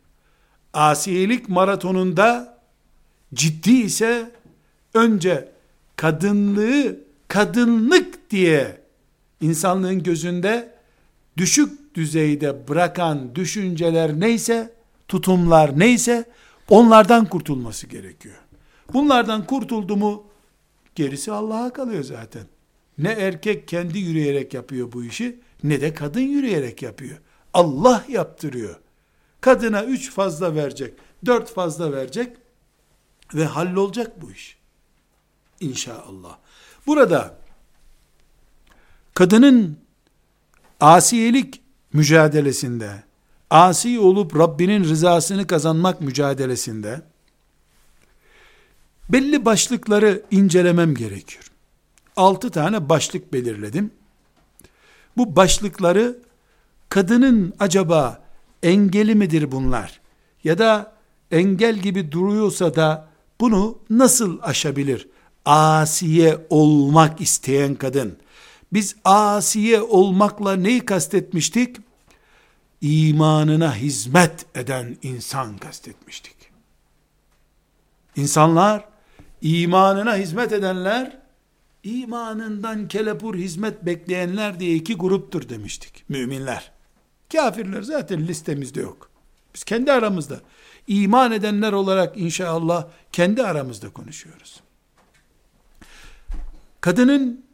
asiyelik 0.73 1.49
maratonunda 1.49 2.59
ciddi 3.35 3.73
ise 3.73 4.31
önce 4.95 5.49
kadınlığı 5.97 6.97
kadınlık 7.29 8.31
diye 8.31 8.81
insanlığın 9.41 10.03
gözünde 10.03 10.75
düşük 11.37 11.95
düzeyde 11.95 12.69
bırakan 12.69 13.35
düşünceler 13.35 14.21
neyse, 14.21 14.75
tutumlar 15.09 15.79
neyse 15.79 16.25
onlardan 16.69 17.25
kurtulması 17.25 17.87
gerekiyor. 17.87 18.37
Bunlardan 18.93 19.47
kurtuldu 19.47 19.97
mu 19.97 20.25
gerisi 20.95 21.33
Allah'a 21.33 21.73
kalıyor 21.73 22.05
zaten. 22.05 22.43
Ne 22.99 23.11
erkek 23.11 23.69
kendi 23.69 23.99
yürüyerek 23.99 24.55
yapıyor 24.55 24.93
bu 24.93 25.05
işi 25.05 25.41
ne 25.65 25.81
de 25.81 25.95
kadın 25.95 26.21
yürüyerek 26.21 26.83
yapıyor. 26.83 27.19
Allah 27.55 28.05
yaptırıyor. 28.09 28.77
Kadına 29.41 29.85
üç 29.85 30.11
fazla 30.11 30.55
verecek, 30.55 30.95
dört 31.27 31.51
fazla 31.51 31.93
verecek 31.93 32.37
ve 33.35 33.45
hallolacak 33.45 34.23
bu 34.23 34.33
iş. 34.33 34.62
İnşallah. 35.63 36.37
Burada 36.87 37.37
kadının 39.15 39.79
asiyelik 40.81 41.63
mücadelesinde, 41.93 43.03
asi 43.51 44.01
olup 44.01 44.39
Rabbinin 44.39 44.85
rızasını 44.85 45.47
kazanmak 45.47 46.01
mücadelesinde 46.01 47.03
belli 49.09 49.45
başlıkları 49.45 50.23
incelemem 50.31 50.95
gerekiyor. 50.95 51.45
Altı 52.17 52.51
tane 52.51 52.89
başlık 52.89 53.33
belirledim. 53.33 53.91
Bu 55.17 55.37
başlıkları 55.37 56.19
kadının 56.89 57.55
acaba 57.59 58.23
engeli 58.63 59.15
midir 59.15 59.53
bunlar? 59.53 60.01
Ya 60.45 60.59
da 60.59 60.93
engel 61.31 61.77
gibi 61.79 62.13
duruyorsa 62.13 62.75
da 62.75 63.09
bunu 63.41 63.79
nasıl 63.91 64.39
aşabilir? 64.43 65.09
Asiye 65.45 66.47
olmak 66.51 67.21
isteyen 67.21 67.75
kadın. 67.75 68.17
Biz 68.73 68.97
asiye 69.05 69.81
olmakla 69.81 70.57
neyi 70.57 70.81
kastetmiştik? 70.81 71.77
İmanına 72.81 73.75
hizmet 73.75 74.47
eden 74.57 74.97
insan 75.03 75.59
kastetmiştik. 75.59 76.37
İnsanlar, 78.17 78.85
imanına 79.43 80.17
hizmet 80.17 80.53
edenler, 80.53 81.19
imanından 81.83 82.89
kelepur 82.89 83.35
hizmet 83.35 83.87
bekleyenler 83.87 84.61
diye 84.61 84.75
iki 84.75 84.95
gruptur 84.95 85.49
demiştik. 85.49 86.05
Müminler. 86.09 86.73
Kafirler 87.33 87.83
zaten 87.83 88.27
listemizde 88.27 88.81
yok. 88.81 89.11
Biz 89.55 89.65
kendi 89.65 89.93
aramızda 89.93 90.41
iman 90.87 91.33
edenler 91.33 91.73
olarak 91.73 92.17
inşallah 92.17 92.87
kendi 93.13 93.43
aramızda 93.43 93.93
konuşuyoruz. 93.93 94.61
Kadının 96.83 97.45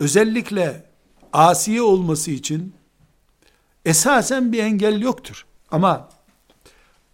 özellikle 0.00 0.84
asiye 1.32 1.82
olması 1.82 2.30
için 2.30 2.74
esasen 3.84 4.52
bir 4.52 4.58
engel 4.58 5.00
yoktur. 5.00 5.46
Ama 5.70 6.08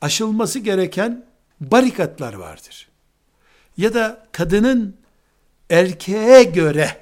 aşılması 0.01 0.59
gereken 0.59 1.27
barikatlar 1.61 2.35
vardır. 2.35 2.89
Ya 3.77 3.95
da 3.95 4.27
kadının 4.33 4.97
erkeğe 5.71 6.43
göre 6.43 7.01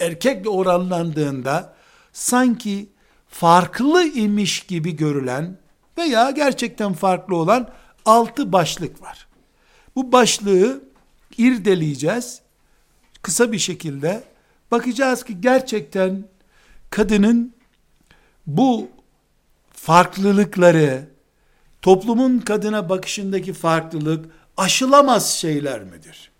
erkekle 0.00 0.48
oranlandığında 0.48 1.74
sanki 2.12 2.88
farklı 3.28 4.04
imiş 4.04 4.60
gibi 4.60 4.96
görülen 4.96 5.58
veya 5.98 6.30
gerçekten 6.30 6.92
farklı 6.92 7.36
olan 7.36 7.70
altı 8.04 8.52
başlık 8.52 9.02
var. 9.02 9.28
Bu 9.96 10.12
başlığı 10.12 10.84
irdeleyeceğiz. 11.38 12.45
Kısa 13.26 13.52
bir 13.52 13.58
şekilde 13.58 14.24
bakacağız 14.70 15.24
ki 15.24 15.40
gerçekten 15.40 16.24
kadının 16.90 17.54
bu 18.46 18.90
farklılıkları, 19.72 21.08
toplumun 21.82 22.38
kadına 22.38 22.88
bakışındaki 22.88 23.52
farklılık 23.52 24.30
aşılamaz 24.56 25.30
şeyler 25.30 25.82
midir? 25.82 26.30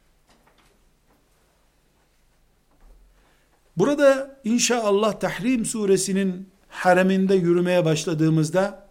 Burada 3.76 4.40
inşallah 4.44 5.20
Tahrim 5.20 5.64
suresinin 5.64 6.48
hareminde 6.68 7.34
yürümeye 7.34 7.84
başladığımızda 7.84 8.88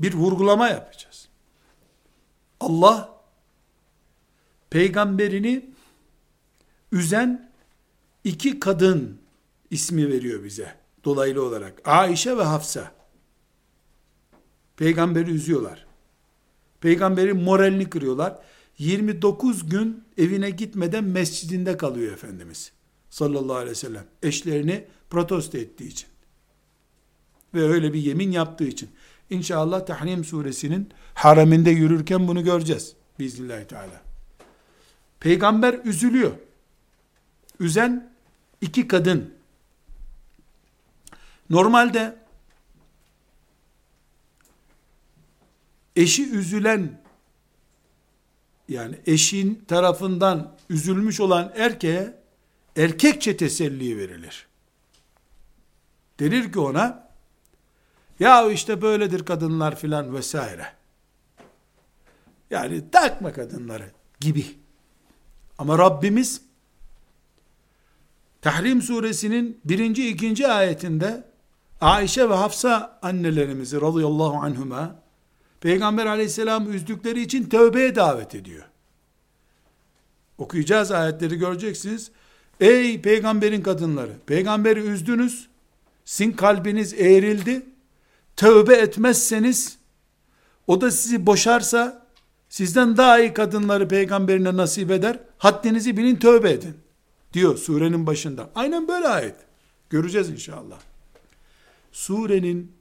bir 0.00 0.14
vurgulama 0.14 0.68
yapacağız. 0.68 1.28
Allah 2.60 3.20
peygamberini 4.70 5.75
üzen 6.96 7.50
iki 8.24 8.60
kadın 8.60 9.18
ismi 9.70 10.08
veriyor 10.08 10.44
bize 10.44 10.74
dolaylı 11.04 11.44
olarak. 11.44 11.88
Ayşe 11.88 12.36
ve 12.36 12.42
Hafsa. 12.42 12.92
Peygamberi 14.76 15.30
üzüyorlar. 15.30 15.86
Peygamberin 16.80 17.42
moralini 17.42 17.90
kırıyorlar. 17.90 18.38
29 18.78 19.68
gün 19.68 20.04
evine 20.18 20.50
gitmeden 20.50 21.04
mescidinde 21.04 21.76
kalıyor 21.76 22.12
Efendimiz 22.12 22.72
sallallahu 23.10 23.56
aleyhi 23.56 23.70
ve 23.70 23.74
sellem. 23.74 24.04
Eşlerini 24.22 24.84
protesto 25.10 25.58
ettiği 25.58 25.88
için. 25.88 26.08
Ve 27.54 27.62
öyle 27.62 27.92
bir 27.92 28.00
yemin 28.00 28.30
yaptığı 28.30 28.64
için. 28.64 28.88
İnşallah 29.30 29.86
Tahrim 29.86 30.24
suresinin 30.24 30.90
haraminde 31.14 31.70
yürürken 31.70 32.28
bunu 32.28 32.44
göreceğiz. 32.44 32.94
Biiznillahü 33.18 33.66
teala. 33.66 34.02
Peygamber 35.20 35.80
üzülüyor. 35.84 36.32
Üzen 37.60 38.12
iki 38.60 38.88
kadın. 38.88 39.34
Normalde 41.50 42.16
eşi 45.96 46.30
üzülen 46.30 47.00
yani 48.68 48.98
eşin 49.06 49.64
tarafından 49.68 50.56
üzülmüş 50.70 51.20
olan 51.20 51.52
erkeğe 51.56 52.14
erkekçe 52.76 53.36
teselli 53.36 53.98
verilir. 53.98 54.46
Denir 56.20 56.52
ki 56.52 56.58
ona 56.58 57.08
ya 58.20 58.50
işte 58.50 58.82
böyledir 58.82 59.24
kadınlar 59.24 59.78
filan 59.78 60.14
vesaire. 60.14 60.72
Yani 62.50 62.90
takma 62.90 63.32
kadınları 63.32 63.90
gibi. 64.20 64.46
Ama 65.58 65.78
Rabbimiz 65.78 66.45
Tahrim 68.46 68.82
suresinin 68.82 69.60
birinci 69.64 70.08
ikinci 70.08 70.48
ayetinde 70.48 71.24
Ayşe 71.80 72.30
ve 72.30 72.34
Hafsa 72.34 72.98
annelerimizi 73.02 73.80
radıyallahu 73.80 74.34
anhuma 74.34 75.02
Peygamber 75.60 76.06
aleyhisselam 76.06 76.72
üzdükleri 76.72 77.22
için 77.22 77.48
tövbeye 77.48 77.94
davet 77.94 78.34
ediyor. 78.34 78.64
Okuyacağız 80.38 80.90
ayetleri 80.90 81.36
göreceksiniz. 81.36 82.10
Ey 82.60 83.02
peygamberin 83.02 83.62
kadınları, 83.62 84.12
peygamberi 84.26 84.80
üzdünüz, 84.80 85.48
sizin 86.04 86.32
kalbiniz 86.32 86.94
eğrildi, 86.94 87.66
tövbe 88.36 88.74
etmezseniz, 88.74 89.78
o 90.66 90.80
da 90.80 90.90
sizi 90.90 91.26
boşarsa, 91.26 92.06
sizden 92.48 92.96
daha 92.96 93.20
iyi 93.20 93.34
kadınları 93.34 93.88
peygamberine 93.88 94.56
nasip 94.56 94.90
eder, 94.90 95.18
haddinizi 95.38 95.96
bilin 95.96 96.16
tövbe 96.16 96.50
edin, 96.50 96.85
diyor 97.36 97.56
surenin 97.56 98.06
başında. 98.06 98.50
Aynen 98.54 98.88
böyle 98.88 99.08
ayet. 99.08 99.36
Göreceğiz 99.90 100.30
inşallah. 100.30 100.80
Surenin 101.92 102.72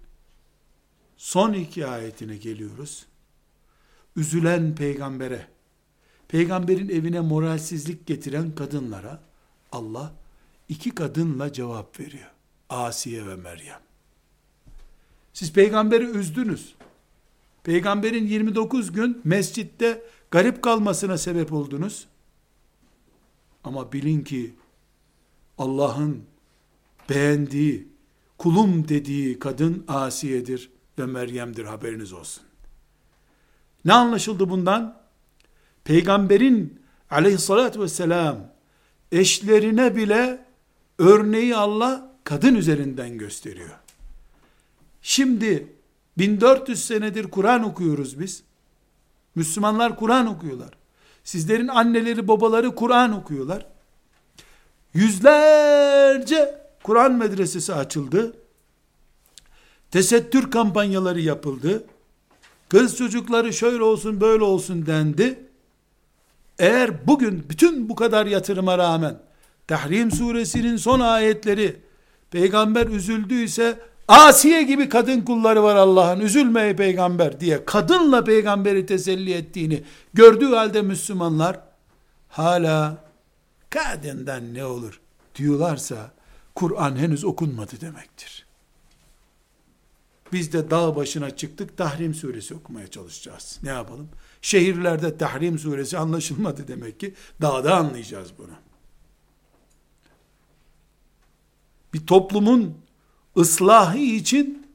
son 1.17 1.53
iki 1.53 1.87
ayetine 1.87 2.37
geliyoruz. 2.37 3.05
Üzülen 4.15 4.75
peygambere, 4.75 5.47
peygamberin 6.27 6.89
evine 6.89 7.19
moralsizlik 7.19 8.07
getiren 8.07 8.55
kadınlara, 8.55 9.23
Allah 9.71 10.13
iki 10.69 10.95
kadınla 10.95 11.53
cevap 11.53 11.99
veriyor. 11.99 12.31
Asiye 12.69 13.27
ve 13.27 13.35
Meryem. 13.35 13.81
Siz 15.33 15.53
peygamberi 15.53 16.05
üzdünüz. 16.05 16.75
Peygamberin 17.63 18.27
29 18.27 18.91
gün 18.91 19.21
mescitte 19.23 20.03
garip 20.31 20.61
kalmasına 20.61 21.17
sebep 21.17 21.53
oldunuz. 21.53 22.07
Ama 23.65 23.91
bilin 23.91 24.23
ki 24.23 24.55
Allah'ın 25.57 26.23
beğendiği, 27.09 27.87
kulum 28.37 28.87
dediği 28.87 29.39
kadın 29.39 29.85
Asiye'dir 29.87 30.71
ve 30.99 31.05
Meryem'dir 31.05 31.65
haberiniz 31.65 32.13
olsun. 32.13 32.43
Ne 33.85 33.93
anlaşıldı 33.93 34.49
bundan? 34.49 35.01
Peygamberin 35.83 36.81
aleyhissalatü 37.09 37.79
vesselam 37.79 38.51
eşlerine 39.11 39.95
bile 39.95 40.45
örneği 40.97 41.55
Allah 41.55 42.15
kadın 42.23 42.55
üzerinden 42.55 43.17
gösteriyor. 43.17 43.79
Şimdi 45.01 45.73
1400 46.17 46.85
senedir 46.85 47.23
Kur'an 47.23 47.63
okuyoruz 47.63 48.19
biz. 48.19 48.43
Müslümanlar 49.35 49.97
Kur'an 49.97 50.27
okuyorlar. 50.27 50.84
Sizlerin 51.25 51.67
anneleri 51.67 52.27
babaları 52.27 52.75
Kur'an 52.75 53.11
okuyorlar. 53.11 53.65
Yüzlerce 54.93 56.61
Kur'an 56.83 57.13
medresesi 57.13 57.73
açıldı. 57.73 58.33
Tesettür 59.91 60.51
kampanyaları 60.51 61.21
yapıldı. 61.21 61.83
Kız 62.69 62.97
çocukları 62.97 63.53
şöyle 63.53 63.83
olsun 63.83 64.21
böyle 64.21 64.43
olsun 64.43 64.85
dendi. 64.85 65.39
Eğer 66.59 67.07
bugün 67.07 67.45
bütün 67.49 67.89
bu 67.89 67.95
kadar 67.95 68.25
yatırıma 68.25 68.77
rağmen 68.77 69.19
Tahrim 69.67 70.11
suresinin 70.11 70.77
son 70.77 70.99
ayetleri 70.99 71.75
peygamber 72.31 72.87
üzüldüyse 72.87 73.79
Asiye 74.07 74.63
gibi 74.63 74.89
kadın 74.89 75.21
kulları 75.21 75.63
var 75.63 75.75
Allah'ın 75.75 76.19
üzülmeye 76.19 76.75
peygamber 76.75 77.39
diye 77.39 77.65
kadınla 77.65 78.23
peygamberi 78.23 78.85
teselli 78.85 79.33
ettiğini 79.33 79.83
gördüğü 80.13 80.55
halde 80.55 80.81
Müslümanlar 80.81 81.59
hala 82.29 82.97
kadından 83.69 84.53
ne 84.53 84.65
olur 84.65 85.01
diyorlarsa 85.35 86.11
Kur'an 86.55 86.95
henüz 86.95 87.25
okunmadı 87.25 87.81
demektir. 87.81 88.45
Biz 90.33 90.53
de 90.53 90.71
dağ 90.71 90.95
başına 90.95 91.35
çıktık 91.35 91.77
Tahrim 91.77 92.13
suresi 92.13 92.55
okumaya 92.55 92.87
çalışacağız. 92.87 93.59
Ne 93.63 93.69
yapalım? 93.69 94.09
Şehirlerde 94.41 95.17
Tahrim 95.17 95.59
suresi 95.59 95.97
anlaşılmadı 95.97 96.67
demek 96.67 96.99
ki. 96.99 97.13
Dağda 97.41 97.75
anlayacağız 97.75 98.31
bunu. 98.37 98.53
Bir 101.93 102.07
toplumun 102.07 102.84
ıslahı 103.36 103.98
için 103.98 104.66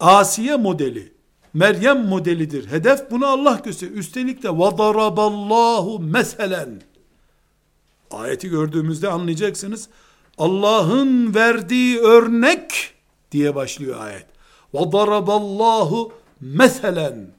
Asiye 0.00 0.56
modeli, 0.56 1.12
Meryem 1.54 2.06
modelidir. 2.06 2.70
Hedef 2.70 3.10
bunu 3.10 3.26
Allah 3.26 3.60
gösteriyor. 3.64 3.98
Üstelik 3.98 4.42
de 4.42 4.48
وَضَرَبَ 4.48 6.02
meselen. 6.02 6.82
Ayeti 8.10 8.48
gördüğümüzde 8.48 9.08
anlayacaksınız. 9.08 9.88
Allah'ın 10.38 11.34
verdiği 11.34 11.98
örnek 11.98 12.94
diye 13.32 13.54
başlıyor 13.54 14.00
ayet. 14.00 14.26
وَضَرَبَ 14.74 16.10
meselen. 16.40 17.30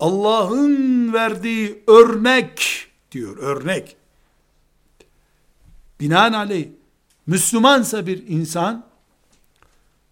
Allah'ın 0.00 1.12
verdiği 1.12 1.82
örnek 1.86 2.86
diyor, 3.12 3.36
örnek. 3.36 3.96
Binaenaleyh, 6.00 6.68
Müslümansa 7.26 8.06
bir 8.06 8.28
insan, 8.28 8.86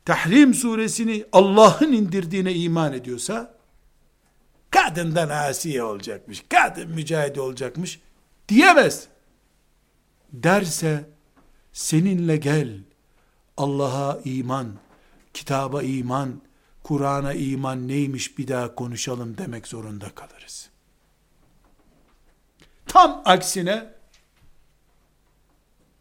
Tahrim 0.05 0.53
suresini 0.53 1.25
Allah'ın 1.31 1.91
indirdiğine 1.91 2.53
iman 2.53 2.93
ediyorsa, 2.93 3.53
kadından 4.69 5.29
asiye 5.29 5.83
olacakmış, 5.83 6.43
kadın 6.49 6.89
mücahide 6.89 7.41
olacakmış 7.41 8.01
diyemez. 8.49 9.07
Derse 10.33 11.09
seninle 11.73 12.37
gel. 12.37 12.79
Allah'a 13.57 14.19
iman, 14.25 14.73
kitaba 15.33 15.83
iman, 15.83 16.41
Kur'an'a 16.83 17.33
iman 17.33 17.87
neymiş 17.87 18.37
bir 18.37 18.47
daha 18.47 18.75
konuşalım 18.75 19.37
demek 19.37 19.67
zorunda 19.67 20.09
kalırız. 20.09 20.69
Tam 22.87 23.21
aksine 23.25 23.93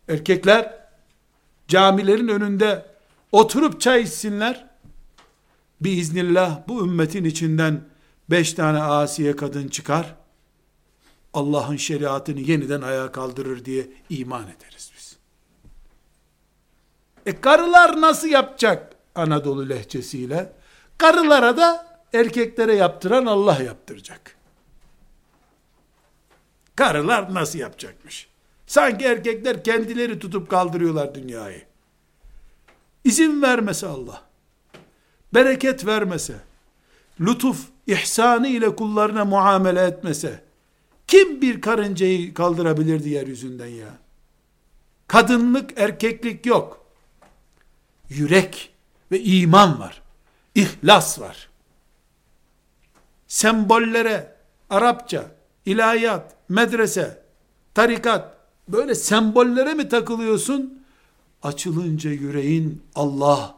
erkekler 0.09 0.89
camilerin 1.69 2.29
önünde 2.29 2.90
oturup 3.33 3.81
çay 3.81 4.03
içsinler. 4.03 4.67
Biiznillah 5.81 6.69
bu 6.69 6.85
ümmetin 6.85 7.25
içinden 7.25 7.85
beş 8.31 8.53
tane 8.53 8.83
asiye 8.83 9.37
kadın 9.37 9.69
çıkar. 9.69 10.15
Allah'ın 11.35 11.77
şeriatını 11.77 12.41
yeniden 12.41 12.83
ayağa 12.83 13.13
kaldırır 13.13 13.65
diye 13.65 13.91
iman 14.11 14.45
ederiz 14.45 14.93
biz. 14.97 15.17
E 17.27 17.41
karılar 17.41 18.01
nasıl 18.01 18.29
yapacak 18.29 18.97
Anadolu 19.15 19.69
lehçesiyle? 19.69 20.53
Karılara 20.99 21.57
da 21.57 22.01
erkeklere 22.13 22.75
yaptıran 22.75 23.27
Allah 23.27 23.63
yaptıracak. 23.63 24.37
Karılar 26.77 27.35
nasıl 27.35 27.59
yapacakmış? 27.59 28.29
Sanki 28.67 29.05
erkekler 29.05 29.65
kendileri 29.65 30.19
tutup 30.19 30.51
kaldırıyorlar 30.51 31.15
dünyayı. 31.15 31.70
İzin 33.05 33.43
vermese 33.43 33.87
Allah, 33.87 34.23
bereket 35.35 35.87
vermese, 35.87 36.35
lütuf, 37.21 37.67
ihsanı 37.87 38.49
ile 38.49 38.77
kullarına 38.77 39.25
muamele 39.25 39.83
etmese, 39.83 40.45
kim 41.07 41.41
bir 41.41 41.61
karıncayı 41.61 42.35
kaldırabilirdi 42.35 43.09
yeryüzünden 43.09 43.67
ya? 43.67 43.99
Kadınlık, 45.07 45.79
erkeklik 45.79 46.47
yok. 46.47 46.87
Yürek 48.09 48.75
ve 49.13 49.21
iman 49.21 49.81
var. 49.81 50.03
İhlas 50.55 51.21
var. 51.21 51.49
Sembollere, 53.29 54.37
Arapça, 54.71 55.25
ilahiyat, 55.67 56.37
medrese, 56.49 57.23
tarikat, 57.75 58.37
böyle 58.69 58.95
sembollere 58.95 59.75
mi 59.75 59.89
takılıyorsun? 59.89 60.80
Açılınca 61.43 62.11
yüreğin 62.11 62.83
Allah, 62.95 63.57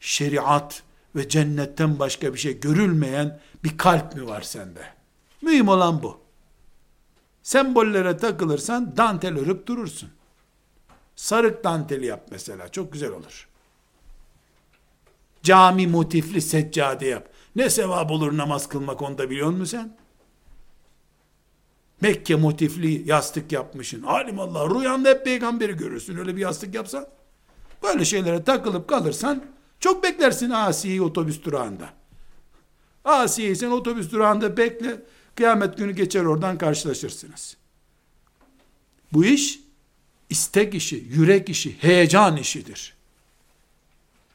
şeriat 0.00 0.82
ve 1.16 1.28
cennetten 1.28 1.98
başka 1.98 2.34
bir 2.34 2.38
şey 2.38 2.60
görülmeyen 2.60 3.40
bir 3.64 3.78
kalp 3.78 4.14
mi 4.14 4.26
var 4.26 4.42
sende? 4.42 4.80
Mühim 5.42 5.68
olan 5.68 6.02
bu. 6.02 6.20
Sembollere 7.42 8.16
takılırsan 8.16 8.96
dantel 8.96 9.38
örüp 9.38 9.66
durursun. 9.66 10.10
Sarık 11.16 11.64
danteli 11.64 12.06
yap 12.06 12.26
mesela. 12.30 12.68
Çok 12.68 12.92
güzel 12.92 13.10
olur. 13.10 13.48
Cami 15.42 15.86
motifli 15.86 16.40
seccade 16.42 17.06
yap. 17.06 17.28
Ne 17.56 17.70
sevap 17.70 18.10
olur 18.10 18.36
namaz 18.36 18.68
kılmak 18.68 19.02
onda 19.02 19.30
biliyor 19.30 19.50
musun 19.50 19.64
sen? 19.64 19.96
Mekke 22.04 22.34
motifli 22.34 23.02
yastık 23.08 23.52
yapmışsın. 23.52 24.02
Halim 24.02 24.40
Allah 24.40 24.80
rüyanda 24.80 25.08
hep 25.08 25.24
peygamberi 25.24 25.76
görürsün. 25.76 26.16
Öyle 26.16 26.36
bir 26.36 26.40
yastık 26.40 26.74
yapsan. 26.74 27.06
Böyle 27.82 28.04
şeylere 28.04 28.44
takılıp 28.44 28.88
kalırsan 28.88 29.44
çok 29.80 30.04
beklersin 30.04 30.50
Asiye'yi 30.50 31.02
otobüs 31.02 31.44
durağında. 31.44 31.88
Asiye'yi 33.04 33.56
sen 33.56 33.70
otobüs 33.70 34.12
durağında 34.12 34.56
bekle. 34.56 35.02
Kıyamet 35.34 35.76
günü 35.76 35.92
geçer 35.92 36.24
oradan 36.24 36.58
karşılaşırsınız. 36.58 37.56
Bu 39.12 39.24
iş 39.24 39.60
istek 40.30 40.74
işi, 40.74 40.96
yürek 40.96 41.48
işi, 41.48 41.76
heyecan 41.82 42.36
işidir. 42.36 42.94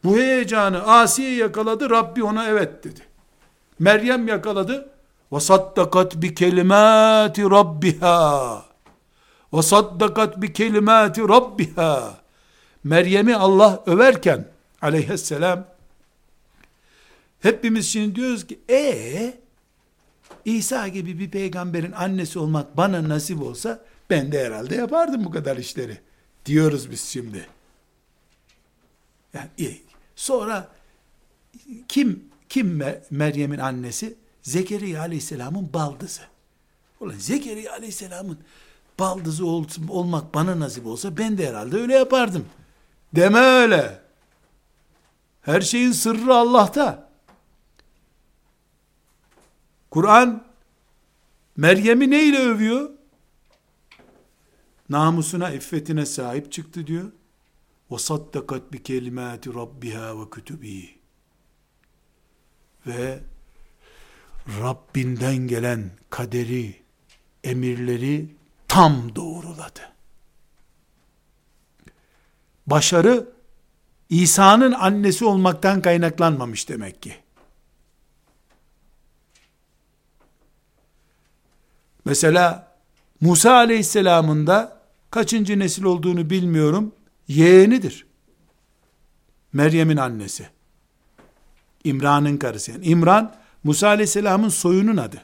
Bu 0.03 0.17
heyecanı 0.17 0.83
Asiye 0.83 1.35
yakaladı, 1.35 1.89
Rabbi 1.89 2.23
ona 2.23 2.47
evet 2.47 2.83
dedi. 2.83 3.01
Meryem 3.79 4.27
yakaladı, 4.27 4.98
ve 5.31 5.39
saddakat 5.39 6.15
bi 6.15 6.33
kelimati 6.33 7.41
rabbiha. 7.41 8.65
Ve 9.53 9.61
saddakat. 9.61 10.35
Meryem'i 12.83 13.35
Allah 13.35 13.83
överken 13.85 14.47
aleyhisselam 14.81 15.67
hepimiz 17.39 17.89
şimdi 17.89 18.15
diyoruz 18.15 18.47
ki 18.47 18.59
e 18.69 19.33
İsa 20.45 20.87
gibi 20.87 21.19
bir 21.19 21.31
peygamberin 21.31 21.91
annesi 21.91 22.39
olmak 22.39 22.77
bana 22.77 23.09
nasip 23.09 23.41
olsa 23.41 23.81
ben 24.09 24.31
de 24.31 24.45
herhalde 24.45 24.75
yapardım 24.75 25.25
bu 25.25 25.31
kadar 25.31 25.57
işleri. 25.57 25.97
Diyoruz 26.45 26.91
biz 26.91 27.03
şimdi. 27.03 27.47
Yani 29.33 29.79
sonra 30.15 30.67
kim 31.87 32.23
kim 32.49 32.83
Meryem'in 33.09 33.59
annesi? 33.59 34.15
Zekeriya 34.49 35.01
aleyhisselamın 35.01 35.73
baldızı. 35.73 36.21
Ulan 36.99 37.17
Zekeriya 37.17 37.73
aleyhisselamın 37.73 38.39
baldızı 38.99 39.45
olsun, 39.45 39.87
olmak 39.87 40.33
bana 40.33 40.59
nasip 40.59 40.85
olsa 40.85 41.17
ben 41.17 41.37
de 41.37 41.49
herhalde 41.49 41.77
öyle 41.77 41.93
yapardım. 41.93 42.45
Deme 43.15 43.39
öyle. 43.39 44.01
Her 45.41 45.61
şeyin 45.61 45.91
sırrı 45.91 46.33
Allah'ta. 46.35 47.09
Kur'an 49.91 50.43
Meryem'i 51.57 52.11
ne 52.11 52.23
ile 52.23 52.39
övüyor? 52.39 52.89
Namusuna, 54.89 55.51
iffetine 55.51 56.05
sahip 56.05 56.51
çıktı 56.51 56.87
diyor. 56.87 57.11
Kelimati 58.83 59.53
rabbiha 59.53 60.21
ve 60.21 60.29
kütübi. 60.29 60.99
Ve 62.87 63.19
Rabbinden 64.61 65.37
gelen 65.37 65.91
kaderi, 66.09 66.75
emirleri 67.43 68.35
tam 68.67 69.15
doğruladı. 69.15 69.93
Başarı 72.67 73.29
İsa'nın 74.09 74.71
annesi 74.71 75.25
olmaktan 75.25 75.81
kaynaklanmamış 75.81 76.69
demek 76.69 77.01
ki. 77.01 77.15
Mesela 82.05 82.75
Musa 83.21 83.53
aleyhisselamın 83.53 84.47
da 84.47 84.81
kaçıncı 85.11 85.59
nesil 85.59 85.83
olduğunu 85.83 86.29
bilmiyorum. 86.29 86.95
Yeğenidir. 87.27 88.05
Meryem'in 89.53 89.97
annesi. 89.97 90.49
İmran'ın 91.83 92.37
karısı. 92.37 92.71
Yani 92.71 92.85
İmran 92.85 93.35
Musa 93.63 93.87
aleyhisselamın 93.87 94.49
soyunun 94.49 94.97
adı. 94.97 95.23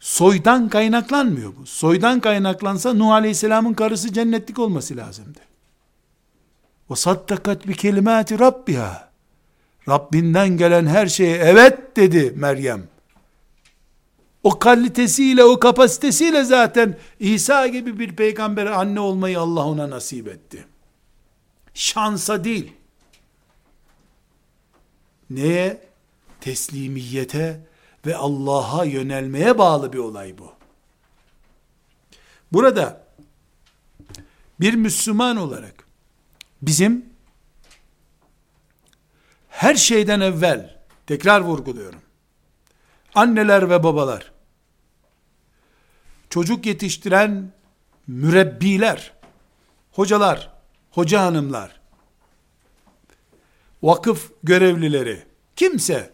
Soydan 0.00 0.68
kaynaklanmıyor 0.68 1.52
bu. 1.56 1.66
Soydan 1.66 2.20
kaynaklansa 2.20 2.94
Nuh 2.94 3.10
aleyhisselamın 3.10 3.74
karısı 3.74 4.12
cennetlik 4.12 4.58
olması 4.58 4.96
lazımdı. 4.96 5.38
O 6.88 6.94
saddakat 6.94 7.66
bir 7.66 7.74
kelimati 7.74 8.38
Rabbiha. 8.38 9.12
Rabbinden 9.88 10.48
gelen 10.48 10.86
her 10.86 11.06
şeye 11.06 11.36
evet 11.36 11.96
dedi 11.96 12.32
Meryem. 12.36 12.88
O 14.42 14.58
kalitesiyle, 14.58 15.44
o 15.44 15.60
kapasitesiyle 15.60 16.44
zaten 16.44 16.98
İsa 17.20 17.66
gibi 17.66 17.98
bir 17.98 18.16
peygambere 18.16 18.70
anne 18.70 19.00
olmayı 19.00 19.40
Allah 19.40 19.64
ona 19.66 19.90
nasip 19.90 20.28
etti. 20.28 20.64
Şansa 21.74 22.44
değil. 22.44 22.72
Neye? 25.34 25.80
Teslimiyete 26.40 27.60
ve 28.06 28.16
Allah'a 28.16 28.84
yönelmeye 28.84 29.58
bağlı 29.58 29.92
bir 29.92 29.98
olay 29.98 30.38
bu. 30.38 30.52
Burada 32.52 33.06
bir 34.60 34.74
Müslüman 34.74 35.36
olarak 35.36 35.86
bizim 36.62 37.06
her 39.48 39.74
şeyden 39.74 40.20
evvel 40.20 40.78
tekrar 41.06 41.40
vurguluyorum. 41.40 42.00
Anneler 43.14 43.70
ve 43.70 43.82
babalar 43.82 44.32
çocuk 46.30 46.66
yetiştiren 46.66 47.52
mürebbiler, 48.06 49.12
hocalar, 49.92 50.52
hoca 50.90 51.22
hanımlar, 51.22 51.80
vakıf 53.82 54.32
görevlileri, 54.42 55.22
kimse 55.56 56.12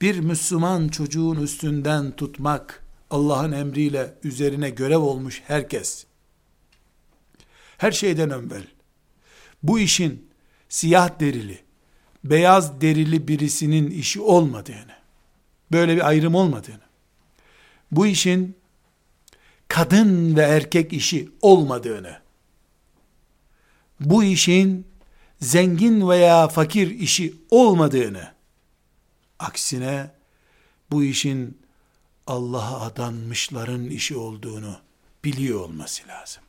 bir 0.00 0.18
Müslüman 0.18 0.88
çocuğun 0.88 1.36
üstünden 1.36 2.10
tutmak 2.10 2.84
Allah'ın 3.10 3.52
emriyle 3.52 4.14
üzerine 4.24 4.70
görev 4.70 4.98
olmuş 4.98 5.42
herkes. 5.46 6.06
Her 7.78 7.92
şeyden 7.92 8.30
evvel 8.30 8.66
bu 9.62 9.78
işin 9.78 10.28
siyah 10.68 11.20
derili, 11.20 11.58
beyaz 12.24 12.80
derili 12.80 13.28
birisinin 13.28 13.90
işi 13.90 14.20
olmadığını, 14.20 14.96
böyle 15.72 15.96
bir 15.96 16.08
ayrım 16.08 16.34
olmadığını 16.34 16.86
bu 17.92 18.06
işin 18.06 18.56
kadın 19.68 20.36
ve 20.36 20.42
erkek 20.42 20.92
işi 20.92 21.28
olmadığını, 21.42 22.20
bu 24.00 24.24
işin 24.24 24.86
zengin 25.40 26.08
veya 26.08 26.48
fakir 26.48 26.90
işi 26.90 27.34
olmadığını, 27.50 28.32
aksine 29.38 30.10
bu 30.90 31.04
işin 31.04 31.58
Allah'a 32.26 32.80
adanmışların 32.80 33.84
işi 33.84 34.16
olduğunu 34.16 34.80
biliyor 35.24 35.60
olması 35.60 36.08
lazım. 36.08 36.42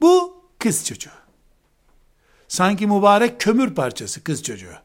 Bu 0.00 0.44
kız 0.58 0.84
çocuğu. 0.84 1.10
Sanki 2.48 2.86
mübarek 2.86 3.40
kömür 3.40 3.74
parçası 3.74 4.24
kız 4.24 4.42
çocuğu. 4.42 4.76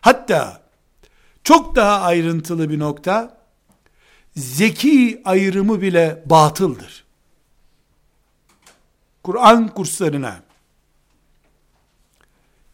Hatta 0.00 0.62
çok 1.44 1.76
daha 1.76 2.00
ayrıntılı 2.00 2.70
bir 2.70 2.78
nokta, 2.78 3.38
zeki 4.36 5.22
ayrımı 5.24 5.82
bile 5.82 6.22
batıldır. 6.26 7.04
Kur'an 9.22 9.68
kurslarına, 9.68 10.42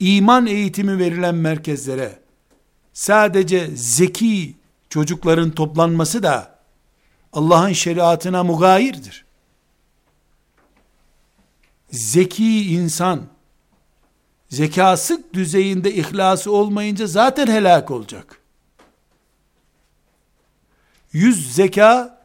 iman 0.00 0.46
eğitimi 0.46 0.98
verilen 0.98 1.34
merkezlere, 1.34 2.18
sadece 2.92 3.70
zeki 3.76 4.56
çocukların 4.90 5.50
toplanması 5.50 6.22
da, 6.22 6.58
Allah'ın 7.32 7.72
şeriatına 7.72 8.44
mugayirdir. 8.44 9.24
Zeki 11.90 12.72
insan, 12.72 13.26
zekası 14.48 15.24
düzeyinde 15.32 15.94
ihlası 15.94 16.52
olmayınca 16.52 17.06
zaten 17.06 17.46
helak 17.46 17.90
olacak. 17.90 18.40
Yüz 21.12 21.54
zeka, 21.54 22.20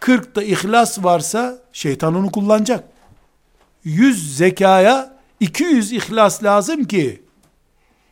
kırkta 0.00 0.42
ihlas 0.42 1.04
varsa 1.04 1.62
şeytan 1.72 2.14
onu 2.14 2.30
kullanacak. 2.32 2.84
Yüz 3.84 4.36
zekaya 4.36 5.20
200 5.40 5.92
ihlas 5.92 6.44
lazım 6.44 6.84
ki 6.84 7.22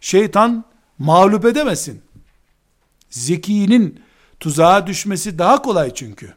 şeytan 0.01 0.65
mağlup 0.99 1.45
edemesin. 1.45 2.03
Zekinin 3.11 4.03
tuzağa 4.41 4.87
düşmesi 4.87 5.39
daha 5.39 5.63
kolay 5.63 5.95
çünkü. 5.95 6.35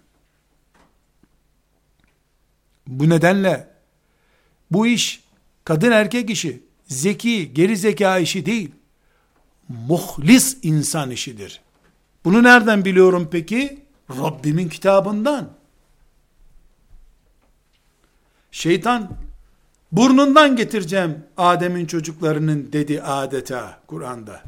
Bu 2.88 3.10
nedenle 3.10 3.70
bu 4.72 4.88
iş 4.88 5.24
kadın 5.64 5.92
erkek 5.92 6.30
işi, 6.30 6.64
zeki, 6.88 7.54
geri 7.54 7.78
zeka 7.78 8.20
işi 8.20 8.46
değil. 8.46 8.72
Muhlis 9.70 10.58
insan 10.64 11.12
işidir. 11.12 11.62
Bunu 12.26 12.44
nereden 12.44 12.86
biliyorum 12.86 13.30
peki? 13.32 13.80
Rabbimin 14.10 14.70
kitabından. 14.70 15.61
Şeytan 18.52 19.18
burnundan 19.92 20.56
getireceğim 20.56 21.24
Adem'in 21.38 21.86
çocuklarının 21.86 22.70
dedi 22.74 23.02
adeta 23.02 23.80
Kur'an'da. 23.88 24.42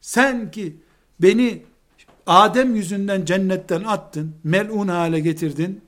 Sen 0.00 0.50
ki 0.50 0.76
beni 1.20 1.62
Adem 2.26 2.76
yüzünden 2.76 3.24
cennetten 3.24 3.84
attın, 3.84 4.34
melun 4.44 4.88
hale 4.88 5.20
getirdin, 5.20 5.80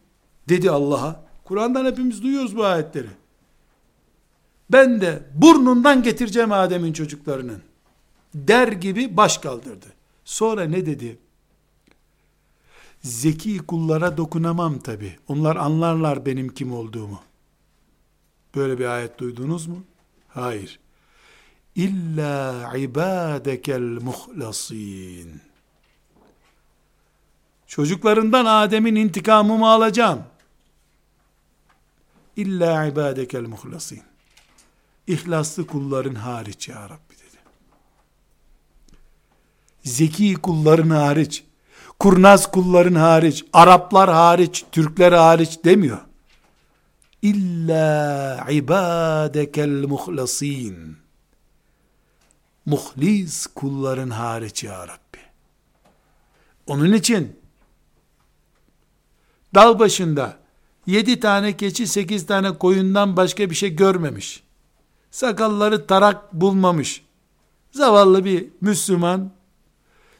dedi 0.48 0.70
Allah'a. 0.70 1.26
Kur'an'dan 1.44 1.84
hepimiz 1.84 2.22
duyuyoruz 2.22 2.56
bu 2.56 2.64
ayetleri. 2.64 3.08
Ben 4.70 5.00
de 5.00 5.22
burnundan 5.34 6.02
getireceğim 6.02 6.52
Adem'in 6.52 6.92
çocuklarının. 6.92 7.62
Der 8.34 8.68
gibi 8.68 9.16
baş 9.16 9.38
kaldırdı. 9.38 9.86
Sonra 10.24 10.64
ne 10.64 10.86
dedi? 10.86 11.18
Zeki 13.06 13.58
kullara 13.58 14.16
dokunamam 14.16 14.78
tabi. 14.78 15.18
Onlar 15.28 15.56
anlarlar 15.56 16.26
benim 16.26 16.48
kim 16.48 16.72
olduğumu. 16.72 17.20
Böyle 18.54 18.78
bir 18.78 18.84
ayet 18.84 19.18
duydunuz 19.18 19.66
mu? 19.66 19.84
Hayır. 20.28 20.78
İlla 21.74 22.72
ibadekel 22.76 23.80
muhlasin. 23.80 25.40
Çocuklarından 27.66 28.44
Adem'in 28.44 28.94
intikamımı 28.94 29.68
alacağım. 29.68 30.22
İlla 32.36 32.86
ibadekel 32.86 33.42
muhlasin. 33.42 34.02
İhlaslı 35.06 35.66
kulların 35.66 36.14
hariç 36.14 36.68
ya 36.68 36.84
Rabbi 36.84 37.14
dedi. 37.14 37.38
Zeki 39.82 40.34
kulların 40.34 40.90
hariç, 40.90 41.44
kurnaz 41.98 42.50
kulların 42.50 42.94
hariç, 42.94 43.44
Araplar 43.52 44.10
hariç, 44.10 44.64
Türkler 44.72 45.12
hariç 45.12 45.58
demiyor. 45.64 45.98
İlla 47.22 48.46
ibadekel 48.50 49.84
muhlasin. 49.88 50.96
Muhlis 52.66 53.46
kulların 53.46 54.10
hariç 54.10 54.64
ya 54.64 54.88
Rabbi. 54.88 55.18
Onun 56.66 56.92
için 56.92 57.40
dal 59.54 59.78
başında 59.78 60.36
yedi 60.86 61.20
tane 61.20 61.56
keçi 61.56 61.86
sekiz 61.86 62.26
tane 62.26 62.58
koyundan 62.58 63.16
başka 63.16 63.50
bir 63.50 63.54
şey 63.54 63.76
görmemiş. 63.76 64.42
Sakalları 65.10 65.86
tarak 65.86 66.32
bulmamış. 66.32 67.02
Zavallı 67.72 68.24
bir 68.24 68.46
Müslüman 68.60 69.32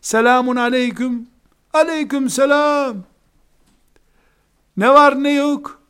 selamun 0.01 0.57
aleyküm 0.57 1.29
aleyküm 1.77 2.31
selam 2.31 2.97
ne 4.77 4.91
var 4.91 5.23
ne 5.23 5.33
yok 5.35 5.83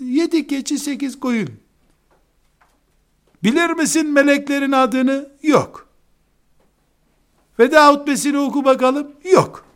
yedi 0.00 0.46
keçi 0.46 0.78
sekiz 0.78 1.20
koyun 1.20 1.50
bilir 3.42 3.70
misin 3.70 4.12
meleklerin 4.12 4.72
adını 4.72 5.30
yok 5.42 5.88
veda 7.58 7.92
hutbesini 7.92 8.38
oku 8.38 8.64
bakalım 8.64 9.12
yok 9.24 9.66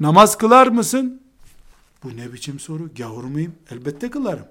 namaz 0.00 0.38
kılar 0.38 0.66
mısın 0.66 1.22
bu 2.04 2.16
ne 2.16 2.32
biçim 2.32 2.58
soru? 2.58 2.94
Gavur 2.94 3.24
muyum? 3.24 3.54
Elbette 3.70 4.10
kılarım. 4.10 4.46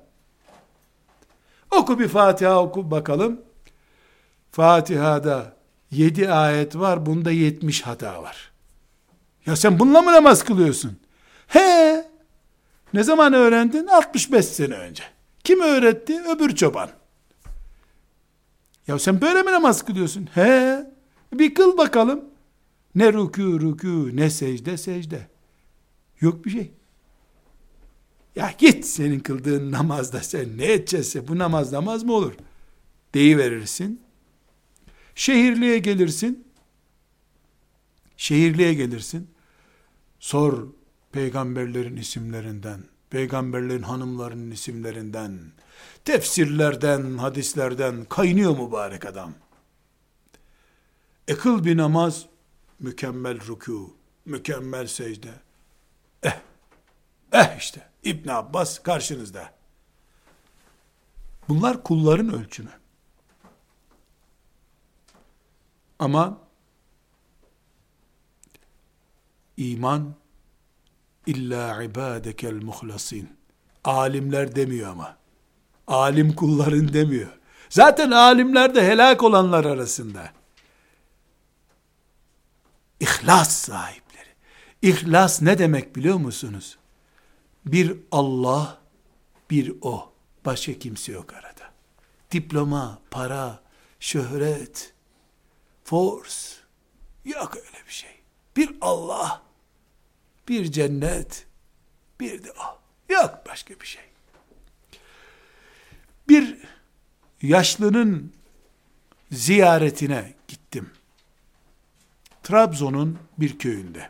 Oku 1.72 2.00
bir 2.00 2.08
Fatiha 2.08 2.64
oku 2.64 2.92
bakalım. 2.92 3.42
Fatiha'da 4.52 5.56
7 5.92 6.32
ayet 6.32 6.76
var, 6.76 7.06
bunda 7.06 7.32
70 7.32 7.82
hata 7.82 8.24
var. 8.24 8.52
Ya 9.48 9.56
sen 9.56 9.80
bununla 9.80 10.02
mı 10.02 10.12
namaz 10.12 10.44
kılıyorsun? 10.44 10.98
He! 11.48 12.06
Ne 12.94 13.04
zaman 13.04 13.34
öğrendin? 13.34 13.88
65 13.88 14.46
sene 14.46 14.74
önce. 14.74 15.04
Kim 15.44 15.62
öğretti? 15.62 16.22
Öbür 16.22 16.56
çoban. 16.56 16.90
Ya 18.88 19.00
sen 19.00 19.22
böyle 19.22 19.42
mi 19.44 19.52
namaz 19.52 19.86
kılıyorsun? 19.86 20.30
He! 20.34 20.86
Bir 21.34 21.54
kıl 21.54 21.78
bakalım. 21.78 22.26
Ne 22.96 23.04
rükû 23.04 23.60
rükû, 23.60 24.16
ne 24.16 24.30
secde 24.30 24.78
secde. 24.78 25.28
Yok 26.22 26.46
bir 26.46 26.50
şey. 26.50 26.72
Ya 28.36 28.54
git 28.58 28.86
senin 28.86 29.20
kıldığın 29.20 29.72
namazda 29.72 30.24
sen 30.24 30.58
ne 30.58 30.72
edeceksin? 30.74 31.28
Bu 31.28 31.38
namaz 31.38 31.72
namaz 31.72 32.04
mı 32.04 32.14
olur? 32.14 32.34
Deyiverirsin. 33.14 34.02
Şehirliye 35.16 35.78
gelirsin. 35.78 36.48
Şehirliye 38.18 38.74
gelirsin. 38.74 39.37
Sor 40.20 40.68
peygamberlerin 41.12 41.98
isimlerinden, 41.98 42.84
peygamberlerin 43.10 43.84
hanımlarının 43.84 44.52
isimlerinden, 44.52 45.52
tefsirlerden, 46.06 47.18
hadislerden 47.18 48.06
kaynıyor 48.06 48.60
mübarek 48.60 49.06
adam. 49.06 49.34
Ekıl 51.28 51.66
bir 51.66 51.78
namaz, 51.78 52.26
mükemmel 52.80 53.38
rükû, 53.38 53.90
mükemmel 54.26 54.88
secde. 54.88 55.32
Eh, 56.24 56.40
eh 57.32 57.58
işte. 57.58 57.90
İbn 58.04 58.30
Abbas 58.30 58.80
karşınızda. 58.80 59.54
Bunlar 61.50 61.84
kulların 61.84 62.34
ölçümü. 62.34 62.70
Ama 66.00 66.47
iman 69.58 70.14
illa 71.26 71.84
ibadekel 71.84 72.64
muhlasin. 72.64 73.38
Alimler 73.84 74.56
demiyor 74.56 74.92
ama. 74.92 75.18
Alim 75.88 76.36
kulların 76.36 76.94
demiyor. 76.94 77.30
Zaten 77.70 78.12
alimler 78.12 78.76
de 78.76 78.88
helak 78.88 79.24
olanlar 79.24 79.66
arasında. 79.66 80.32
İhlas 83.00 83.52
sahipleri. 83.58 84.30
İhlas 84.82 85.42
ne 85.42 85.58
demek 85.58 85.96
biliyor 85.96 86.18
musunuz? 86.18 86.78
Bir 87.66 87.98
Allah, 88.12 88.78
bir 89.52 89.74
o. 89.82 90.12
Başka 90.46 90.74
kimse 90.74 91.12
yok 91.12 91.34
arada. 91.34 91.72
Diploma, 92.32 93.00
para, 93.12 93.60
şöhret, 94.00 94.94
force, 95.84 96.68
Yok 97.28 97.58
öyle 97.58 97.86
bir 97.88 97.92
şey. 97.94 98.10
Bir 98.58 98.78
Allah, 98.82 99.42
bir 100.48 100.72
cennet, 100.72 101.46
bir 102.20 102.44
de 102.44 102.52
o. 102.52 102.80
Yok 103.14 103.40
başka 103.48 103.80
bir 103.80 103.86
şey. 103.86 104.04
Bir 106.30 106.58
yaşlının 107.42 108.34
ziyaretine 109.32 110.34
gittim. 110.48 110.92
Trabzon'un 112.44 113.20
bir 113.38 113.60
köyünde. 113.60 114.10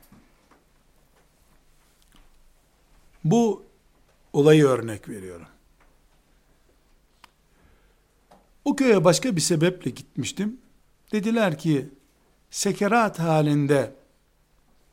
Bu 3.24 3.66
olayı 4.34 4.66
örnek 4.66 5.10
veriyorum. 5.10 5.48
O 8.66 8.76
köye 8.76 9.04
başka 9.04 9.36
bir 9.36 9.42
sebeple 9.42 9.92
gitmiştim. 9.92 10.62
Dediler 11.12 11.60
ki 11.60 11.90
sekerat 12.52 13.20
halinde 13.20 13.96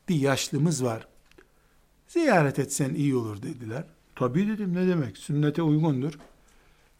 bir 0.09 0.15
yaşlımız 0.15 0.83
var. 0.83 1.07
Ziyaret 2.15 2.59
etsen 2.59 2.93
iyi 2.93 3.15
olur 3.15 3.41
dediler. 3.41 3.83
Tabii 4.15 4.47
dedim 4.47 4.73
ne 4.73 4.87
demek 4.87 5.17
sünnete 5.17 5.61
uygundur. 5.61 6.19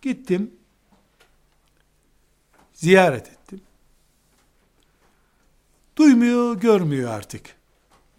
Gittim. 0.01 0.51
Ziyaret 2.73 3.27
ettim. 3.27 3.61
Duymuyor, 5.97 6.59
görmüyor 6.59 7.11
artık. 7.11 7.55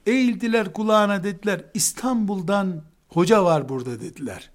Eğildiler 0.07 0.73
kulağına 0.73 1.25
dediler, 1.25 1.65
İstanbul'dan 1.75 2.83
hoca 3.09 3.45
var 3.45 3.69
burada 3.69 4.01
dediler. 4.01 4.51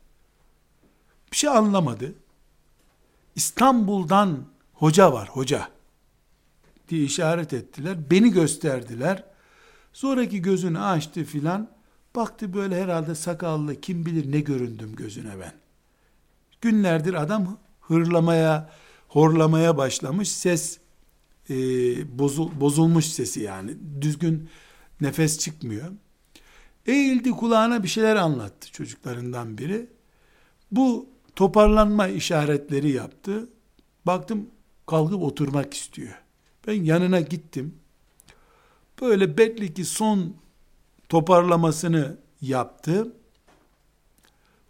Bir 1.31 1.37
şey 1.37 1.49
anlamadı. 1.49 2.13
İstanbul'dan 3.35 4.45
hoca 4.73 5.13
var, 5.13 5.29
hoca 5.29 5.69
diye 6.89 7.03
işaret 7.03 7.53
ettiler. 7.53 8.11
Beni 8.11 8.31
gösterdiler. 8.31 9.23
Sonraki 9.93 10.41
gözünü 10.41 10.79
açtı 10.79 11.23
filan. 11.23 11.80
Baktı 12.15 12.53
böyle 12.53 12.83
herhalde 12.83 13.15
sakallı 13.15 13.81
kim 13.81 14.05
bilir 14.05 14.31
ne 14.31 14.39
göründüm 14.39 14.95
gözüne 14.95 15.39
ben. 15.39 15.53
Günlerdir 16.61 17.13
adam 17.13 17.57
hırlamaya, 17.81 18.69
horlamaya 19.07 19.77
başlamış. 19.77 20.31
Ses 20.31 20.79
e, 21.49 21.55
bozul, 22.19 22.49
bozulmuş 22.59 23.05
sesi 23.05 23.41
yani. 23.41 23.77
Düzgün 24.01 24.49
nefes 25.01 25.39
çıkmıyor. 25.39 25.91
Eğildi 26.85 27.31
kulağına 27.31 27.83
bir 27.83 27.87
şeyler 27.87 28.15
anlattı 28.15 28.71
çocuklarından 28.71 29.57
biri. 29.57 29.87
Bu 30.71 31.09
toparlanma 31.35 32.07
işaretleri 32.07 32.91
yaptı. 32.91 33.49
Baktım 34.05 34.47
kalkıp 34.87 35.21
oturmak 35.21 35.73
istiyor. 35.73 36.21
Ben 36.67 36.83
yanına 36.83 37.21
gittim. 37.21 37.75
Böyle 39.01 39.37
belli 39.37 39.73
ki 39.73 39.85
son 39.85 40.35
toparlamasını 41.11 42.17
yaptı. 42.41 43.13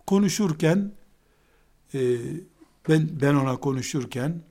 Konuşurken 0.07 0.91
e, 1.93 2.17
ben 2.89 3.09
ben 3.21 3.33
ona 3.35 3.57
konuşurken 3.57 4.41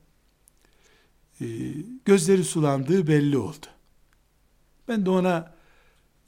e, 1.41 1.47
gözleri 2.05 2.45
sulandığı 2.45 3.07
belli 3.07 3.39
oldu. 3.39 3.67
Ben 4.89 5.07
de 5.07 5.11
ona 5.11 5.55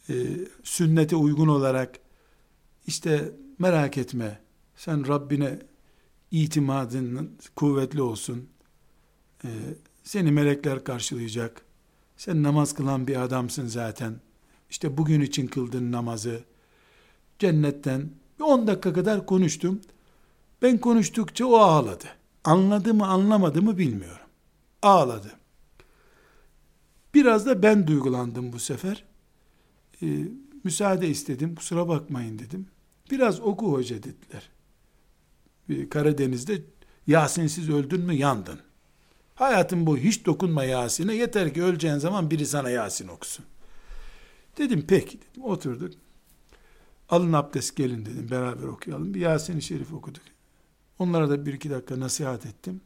e, 0.08 0.14
sünnete 0.62 1.16
uygun 1.16 1.48
olarak 1.48 1.98
işte 2.86 3.32
merak 3.58 3.98
etme 3.98 4.40
sen 4.76 5.08
Rabbine 5.08 5.58
itimadın 6.30 7.38
kuvvetli 7.56 8.02
olsun 8.02 8.48
e, 9.44 9.48
seni 10.04 10.32
melekler 10.32 10.84
karşılayacak 10.84 11.62
sen 12.16 12.42
namaz 12.42 12.74
kılan 12.74 13.06
bir 13.06 13.22
adamsın 13.22 13.66
zaten 13.66 14.20
işte 14.72 14.96
bugün 14.96 15.20
için 15.20 15.46
kıldın 15.46 15.92
namazı 15.92 16.44
cennetten 17.38 18.10
10 18.40 18.66
dakika 18.66 18.92
kadar 18.92 19.26
konuştum 19.26 19.80
ben 20.62 20.78
konuştukça 20.78 21.46
o 21.46 21.56
ağladı 21.56 22.06
anladı 22.44 22.94
mı 22.94 23.06
anlamadı 23.06 23.62
mı 23.62 23.78
bilmiyorum 23.78 24.26
ağladı 24.82 25.32
biraz 27.14 27.46
da 27.46 27.62
ben 27.62 27.86
duygulandım 27.86 28.52
bu 28.52 28.58
sefer 28.58 29.04
e, 30.02 30.06
müsaade 30.64 31.08
istedim, 31.08 31.54
kusura 31.54 31.88
bakmayın 31.88 32.38
dedim. 32.38 32.66
Biraz 33.10 33.40
oku 33.40 33.72
hoca 33.72 33.96
dediler. 33.96 34.50
E, 35.68 35.88
Karadeniz'de 35.88 36.62
Yasinsiz 37.06 37.70
öldün 37.70 38.00
mü 38.00 38.14
yandın. 38.14 38.60
Hayatın 39.34 39.86
bu 39.86 39.98
hiç 39.98 40.26
dokunma 40.26 40.64
Yasin'e 40.64 41.14
yeter 41.14 41.54
ki 41.54 41.62
öleceğin 41.62 41.98
zaman 41.98 42.30
biri 42.30 42.46
sana 42.46 42.70
Yasin 42.70 43.08
okusun. 43.08 43.44
Dedim 44.58 44.84
peki 44.88 45.20
dedim 45.20 45.44
oturduk. 45.44 45.94
Alın 47.08 47.32
abdest 47.32 47.76
gelin 47.76 48.06
dedim 48.06 48.30
beraber 48.30 48.66
okuyalım. 48.66 49.14
Bir 49.14 49.20
Yasin-i 49.20 49.62
Şerif 49.62 49.92
okuduk. 49.92 50.22
Onlara 50.98 51.30
da 51.30 51.46
bir 51.46 51.54
iki 51.54 51.70
dakika 51.70 52.00
nasihat 52.00 52.46
ettim. 52.46 52.80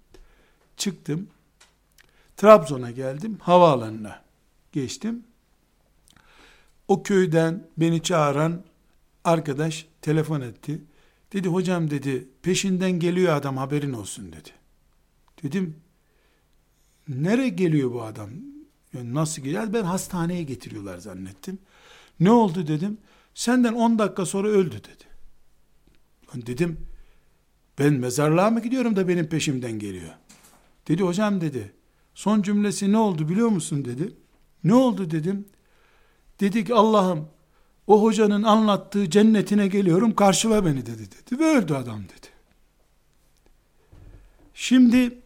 Çıktım. 0.76 1.28
Trabzon'a 2.36 2.90
geldim. 2.90 3.38
Havaalanına 3.40 4.22
geçtim. 4.72 5.24
O 6.88 7.02
köyden 7.02 7.66
beni 7.76 8.02
çağıran 8.02 8.62
arkadaş 9.24 9.86
telefon 10.02 10.40
etti. 10.40 10.82
Dedi 11.32 11.48
hocam 11.48 11.90
dedi 11.90 12.28
peşinden 12.42 12.90
geliyor 12.90 13.32
adam 13.32 13.56
haberin 13.56 13.92
olsun 13.92 14.32
dedi. 14.32 14.50
Dedim 15.42 15.76
nereye 17.08 17.48
geliyor 17.48 17.92
bu 17.92 18.02
adam? 18.02 18.30
Nasıl 18.94 19.42
geliyor? 19.42 19.72
Ben 19.72 19.84
hastaneye 19.84 20.42
getiriyorlar 20.42 20.98
zannettim. 20.98 21.58
Ne 22.20 22.30
oldu 22.30 22.66
dedim. 22.66 22.98
Senden 23.34 23.72
10 23.72 23.98
dakika 23.98 24.26
sonra 24.26 24.48
öldü 24.48 24.76
dedi. 24.76 25.04
Ben 26.34 26.46
dedim 26.46 26.86
ben 27.78 27.92
mezarlığa 27.94 28.50
mı 28.50 28.62
gidiyorum 28.62 28.96
da 28.96 29.08
benim 29.08 29.26
peşimden 29.26 29.78
geliyor. 29.78 30.14
Dedi 30.88 31.02
hocam 31.02 31.40
dedi. 31.40 31.72
Son 32.14 32.42
cümlesi 32.42 32.92
ne 32.92 32.98
oldu 32.98 33.28
biliyor 33.28 33.48
musun 33.48 33.84
dedi. 33.84 34.14
Ne 34.64 34.74
oldu 34.74 35.10
dedim. 35.10 35.48
Dedi 36.40 36.64
ki 36.64 36.74
Allah'ım 36.74 37.28
o 37.86 38.02
hocanın 38.02 38.42
anlattığı 38.42 39.10
cennetine 39.10 39.68
geliyorum 39.68 40.14
karşıla 40.14 40.66
beni 40.66 40.86
dedi 40.86 40.98
dedi. 40.98 41.40
Ve 41.40 41.44
öldü 41.44 41.74
adam 41.74 42.02
dedi. 42.02 42.26
Şimdi 44.54 45.18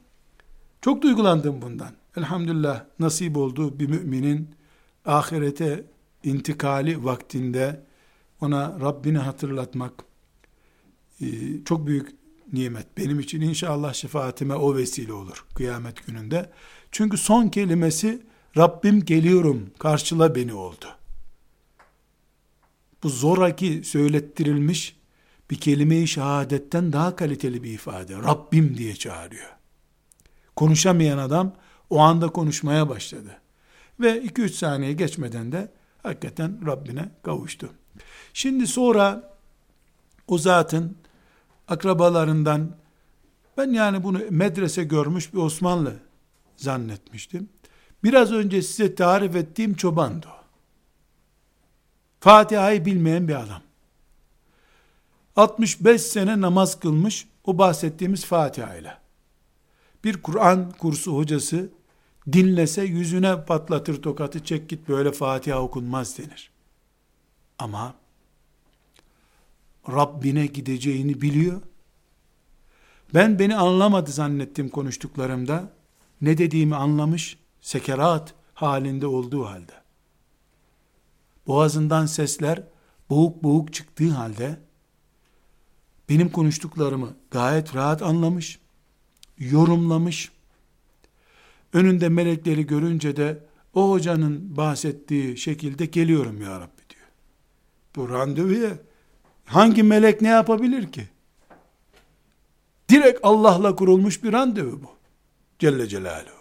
çok 0.80 1.02
duygulandım 1.02 1.62
bundan. 1.62 1.99
Elhamdülillah 2.16 2.84
nasip 2.98 3.36
oldu 3.36 3.80
bir 3.80 3.88
müminin 3.88 4.50
ahirete 5.04 5.84
intikali 6.24 7.04
vaktinde 7.04 7.86
ona 8.40 8.80
Rabbini 8.80 9.18
hatırlatmak 9.18 9.92
e, 11.20 11.26
çok 11.64 11.86
büyük 11.86 12.10
nimet. 12.52 12.86
Benim 12.96 13.20
için 13.20 13.40
inşallah 13.40 13.94
şefaatime 13.94 14.54
o 14.54 14.76
vesile 14.76 15.12
olur 15.12 15.44
kıyamet 15.54 16.06
gününde. 16.06 16.50
Çünkü 16.90 17.18
son 17.18 17.48
kelimesi 17.48 18.22
Rabbim 18.56 19.04
geliyorum 19.04 19.70
karşıla 19.78 20.34
beni 20.34 20.54
oldu 20.54 20.86
bu 23.02 23.08
zoraki 23.08 23.82
söylettirilmiş 23.84 24.96
bir 25.50 25.56
kelime-i 25.56 26.08
şehadetten 26.08 26.92
daha 26.92 27.16
kaliteli 27.16 27.62
bir 27.62 27.72
ifade. 27.72 28.16
Rabbim 28.16 28.76
diye 28.78 28.94
çağırıyor. 28.96 29.48
Konuşamayan 30.56 31.18
adam 31.18 31.54
o 31.90 31.98
anda 31.98 32.28
konuşmaya 32.28 32.88
başladı. 32.88 33.40
Ve 34.00 34.22
2-3 34.24 34.48
saniye 34.48 34.92
geçmeden 34.92 35.52
de 35.52 35.72
hakikaten 36.02 36.66
Rabbine 36.66 37.08
kavuştu. 37.22 37.70
Şimdi 38.32 38.66
sonra 38.66 39.36
o 40.26 40.38
zatın 40.38 40.96
akrabalarından 41.68 42.76
ben 43.56 43.70
yani 43.70 44.02
bunu 44.02 44.20
medrese 44.30 44.84
görmüş 44.84 45.34
bir 45.34 45.38
Osmanlı 45.38 45.94
zannetmiştim. 46.56 47.48
Biraz 48.04 48.32
önce 48.32 48.62
size 48.62 48.94
tarif 48.94 49.36
ettiğim 49.36 49.74
çobandı 49.74 50.26
o. 50.36 50.40
Fatiha'yı 52.20 52.84
bilmeyen 52.84 53.28
bir 53.28 53.34
adam. 53.34 53.62
65 55.36 56.02
sene 56.02 56.40
namaz 56.40 56.80
kılmış 56.80 57.28
o 57.44 57.58
bahsettiğimiz 57.58 58.24
Fatiha 58.24 58.76
ile. 58.76 58.98
Bir 60.04 60.22
Kur'an 60.22 60.70
kursu 60.70 61.16
hocası 61.16 61.68
dinlese 62.32 62.82
yüzüne 62.82 63.44
patlatır 63.44 64.02
tokatı 64.02 64.44
çek 64.44 64.68
git 64.68 64.88
böyle 64.88 65.12
Fatiha 65.12 65.62
okunmaz 65.62 66.18
denir. 66.18 66.50
Ama 67.58 67.94
Rabbine 69.88 70.46
gideceğini 70.46 71.20
biliyor. 71.20 71.62
Ben 73.14 73.38
beni 73.38 73.56
anlamadı 73.56 74.10
zannettim 74.10 74.68
konuştuklarımda. 74.68 75.72
Ne 76.20 76.38
dediğimi 76.38 76.76
anlamış, 76.76 77.38
sekerat 77.60 78.34
halinde 78.54 79.06
olduğu 79.06 79.46
halde 79.46 79.80
boğazından 81.50 82.06
sesler 82.06 82.62
boğuk 83.10 83.42
boğuk 83.42 83.72
çıktığı 83.72 84.10
halde 84.10 84.60
benim 86.08 86.32
konuştuklarımı 86.32 87.14
gayet 87.30 87.74
rahat 87.74 88.02
anlamış, 88.02 88.58
yorumlamış. 89.38 90.32
Önünde 91.72 92.08
melekleri 92.08 92.66
görünce 92.66 93.16
de 93.16 93.44
o 93.74 93.90
hocanın 93.90 94.56
bahsettiği 94.56 95.38
şekilde 95.38 95.86
geliyorum 95.86 96.42
ya 96.42 96.60
Rabbi 96.60 96.82
diyor. 96.90 97.08
Bu 97.96 98.08
randevuya 98.08 98.70
hangi 99.44 99.82
melek 99.82 100.20
ne 100.20 100.28
yapabilir 100.28 100.92
ki? 100.92 101.08
Direkt 102.88 103.20
Allah'la 103.22 103.76
kurulmuş 103.76 104.24
bir 104.24 104.32
randevu 104.32 104.82
bu. 104.82 104.90
Celle 105.58 105.88
Celaluhu. 105.88 106.40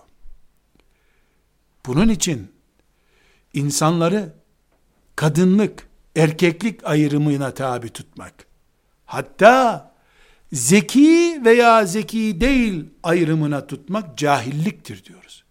Bunun 1.86 2.09
için 2.09 2.51
insanları 3.53 4.34
kadınlık, 5.15 5.88
erkeklik 6.15 6.88
ayrımına 6.88 7.53
tabi 7.53 7.89
tutmak, 7.89 8.34
hatta 9.05 9.88
zeki 10.53 11.41
veya 11.45 11.85
zeki 11.85 12.41
değil 12.41 12.85
ayrımına 13.03 13.67
tutmak 13.67 14.17
cahilliktir 14.17 15.03
diyoruz. 15.03 15.43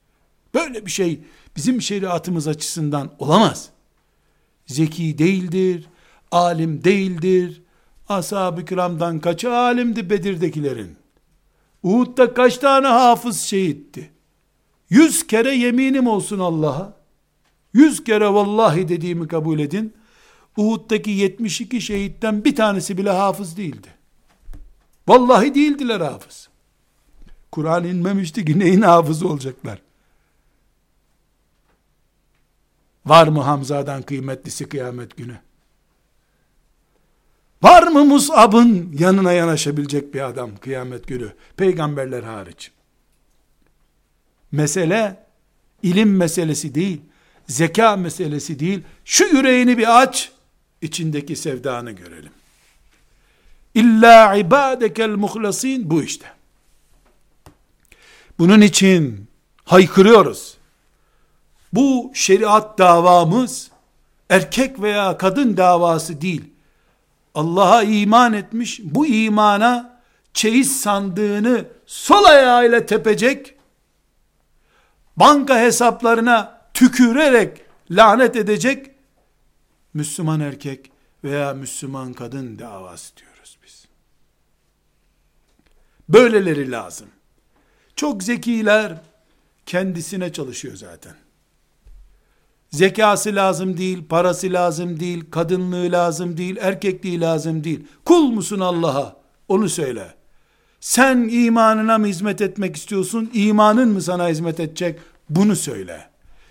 Böyle 0.55 0.86
bir 0.86 0.90
şey 0.90 1.20
bizim 1.57 1.82
şeriatımız 1.82 2.49
açısından 2.49 3.11
olamaz. 3.18 3.68
Zeki 4.66 5.18
değildir, 5.18 5.86
alim 6.30 6.84
değildir. 6.84 7.62
Ashab-ı 8.09 8.64
kiramdan 8.64 9.20
kaçı 9.20 9.53
alimdi 9.53 10.11
Bedir'dekilerin? 10.11 10.96
Uhud'da 11.82 12.34
kaç 12.34 12.59
tane 12.59 12.86
hafız 12.86 13.40
şehitti? 13.40 14.11
Yüz 14.90 15.26
kere 15.26 15.55
yeminim 15.55 16.07
olsun 16.07 16.38
Allah'a. 16.38 16.96
Yüz 17.72 18.05
kere 18.05 18.28
vallahi 18.28 18.88
dediğimi 18.88 19.28
kabul 19.28 19.59
edin. 19.59 19.92
Uhud'daki 20.57 21.11
72 21.11 21.80
şehitten 21.80 22.44
bir 22.44 22.57
tanesi 22.57 22.99
bile 22.99 23.11
hafız 23.11 23.57
değildi. 23.57 23.88
Vallahi 25.09 25.55
değildiler 25.55 26.01
hafız. 26.01 26.49
Kur'an 27.53 27.85
inmemişti 27.85 28.45
ki 28.45 28.59
neyin 28.59 28.83
hafızı 28.83 29.29
olacaklar? 29.29 29.83
Var 33.07 33.29
mı 33.29 33.41
Hamza'dan 33.41 34.03
kıymetlisi 34.03 34.69
kıyamet 34.69 35.17
günü? 35.17 35.39
Var 37.63 37.87
mı 37.87 38.05
Mus'ab'ın 38.05 38.97
yanına 38.99 39.33
yanaşabilecek 39.33 40.15
bir 40.15 40.21
adam 40.29 40.57
kıyamet 40.57 41.07
günü? 41.07 41.33
Peygamberler 41.57 42.23
hariç. 42.23 42.71
Mesele 44.53 45.27
ilim 45.83 46.17
meselesi 46.17 46.75
değil, 46.75 47.01
zeka 47.47 47.97
meselesi 47.97 48.59
değil. 48.59 48.83
Şu 49.05 49.25
yüreğini 49.25 49.79
bir 49.79 50.03
aç, 50.03 50.33
içindeki 50.83 51.37
sevdanı 51.37 51.93
görelim. 51.93 52.33
İlla 53.79 54.37
ibadekel 54.37 55.11
muhlasin 55.11 55.91
bu 55.91 56.03
işte. 56.03 56.26
Bunun 58.39 58.61
için 58.61 59.31
haykırıyoruz. 59.64 60.57
Bu 61.72 62.11
şeriat 62.14 62.79
davamız 62.79 63.70
erkek 64.31 64.83
veya 64.83 65.18
kadın 65.18 65.57
davası 65.57 66.20
değil. 66.20 66.45
Allah'a 67.35 67.83
iman 67.83 68.33
etmiş, 68.33 68.81
bu 68.85 69.07
imana 69.07 70.01
çeyiz 70.35 70.81
sandığını 70.81 71.64
sol 71.87 72.24
ayağıyla 72.24 72.87
tepecek, 72.87 73.55
banka 75.16 75.59
hesaplarına 75.61 76.61
tükürerek 76.74 77.61
lanet 77.91 78.37
edecek 78.37 78.91
Müslüman 79.95 80.41
erkek 80.41 80.91
veya 81.24 81.55
Müslüman 81.55 82.12
kadın 82.12 82.59
davası 82.59 83.16
diyoruz 83.16 83.26
biz. 83.26 83.28
Böyleleri 86.09 86.71
lazım. 86.71 87.09
Çok 87.97 88.23
zekiler 88.23 89.01
kendisine 89.67 90.33
çalışıyor 90.33 90.77
zaten. 90.77 91.15
Zekası 92.71 93.35
lazım 93.35 93.77
değil, 93.77 94.05
parası 94.09 94.53
lazım 94.53 95.01
değil, 95.01 95.25
kadınlığı 95.31 95.93
lazım 95.93 96.37
değil, 96.37 96.57
erkekliği 96.61 97.21
lazım 97.21 97.65
değil. 97.65 97.87
Kul 98.05 98.23
musun 98.31 98.61
Allah'a? 98.61 99.17
Onu 99.49 99.69
söyle. 99.69 100.15
Sen 100.81 101.29
imanına 101.33 101.99
mı 101.99 102.07
hizmet 102.07 102.41
etmek 102.41 102.77
istiyorsun? 102.77 103.31
İmanın 103.35 103.89
mı 103.89 104.03
sana 104.03 104.29
hizmet 104.29 104.61
edecek? 104.61 104.99
Bunu 105.31 105.57
söyle. 105.57 106.09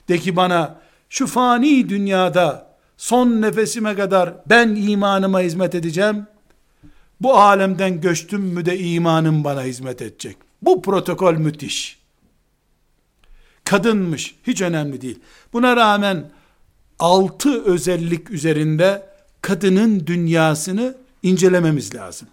De 0.10 0.18
ki 0.18 0.36
bana 0.36 0.80
şu 1.10 1.28
fani 1.28 1.89
dünyada 1.89 2.76
son 2.97 3.41
nefesime 3.41 3.95
kadar 3.95 4.34
ben 4.45 4.76
imanıma 4.76 5.39
hizmet 5.39 5.76
edeceğim. 5.76 6.28
Bu 7.22 7.38
alemden 7.38 8.01
göçtüm 8.01 8.41
mü 8.41 8.65
de 8.65 8.80
imanım 8.80 9.43
bana 9.43 9.63
hizmet 9.63 10.01
edecek. 10.01 10.38
Bu 10.61 10.82
protokol 10.82 11.34
müthiş. 11.34 11.99
Kadınmış 13.63 14.36
hiç 14.47 14.61
önemli 14.61 15.01
değil. 15.01 15.20
Buna 15.53 15.76
rağmen 15.76 16.32
altı 16.99 17.63
özellik 17.63 18.32
üzerinde 18.32 19.09
kadının 19.41 20.07
dünyasını 20.07 20.97
incelememiz 21.24 21.95
lazım. 21.95 22.28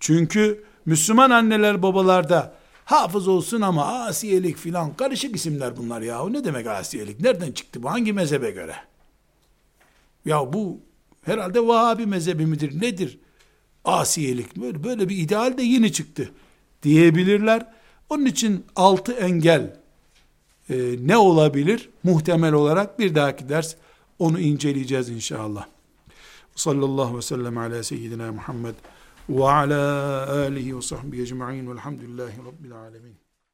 Çünkü 0.00 0.64
Müslüman 0.86 1.30
anneler 1.30 1.82
babalarda 1.82 2.54
hafız 2.84 3.28
olsun 3.28 3.60
ama 3.60 3.84
asiyelik 3.84 4.56
filan 4.56 4.96
karışık 4.96 5.36
isimler 5.36 5.76
bunlar 5.76 6.00
ya. 6.00 6.28
Ne 6.28 6.44
demek 6.44 6.66
asiyelik? 6.66 7.20
Nereden 7.20 7.52
çıktı 7.52 7.82
bu? 7.82 7.90
Hangi 7.90 8.12
mezhebe 8.12 8.50
göre? 8.50 8.74
Ya 10.24 10.52
bu 10.52 10.80
herhalde 11.22 11.66
Vahabi 11.66 12.06
mezhebi 12.06 12.46
midir? 12.46 12.80
Nedir? 12.80 13.18
Asiyelik. 13.84 14.56
Böyle, 14.56 14.84
böyle 14.84 15.08
bir 15.08 15.16
ideal 15.16 15.58
de 15.58 15.62
yeni 15.62 15.92
çıktı 15.92 16.30
diyebilirler. 16.82 17.66
Onun 18.08 18.26
için 18.26 18.64
altı 18.76 19.12
engel 19.12 19.76
e, 20.70 20.96
ne 21.00 21.16
olabilir? 21.16 21.88
Muhtemel 22.02 22.52
olarak 22.52 22.98
bir 22.98 23.14
dahaki 23.14 23.48
ders 23.48 23.74
onu 24.18 24.40
inceleyeceğiz 24.40 25.08
inşallah. 25.08 25.66
Sallallahu 26.56 27.16
ve 27.16 27.22
sellem 27.22 27.58
ala 27.58 27.82
seyyidina 27.82 28.32
Muhammed 28.32 28.74
ve 29.28 29.44
ala 29.44 30.30
alihi 30.30 30.76
ve 30.76 30.82
sahbihi 30.82 31.22
ecma'in 31.22 31.70
velhamdülillahi 31.70 32.38
rabbil 32.38 32.72
alemin. 32.72 33.29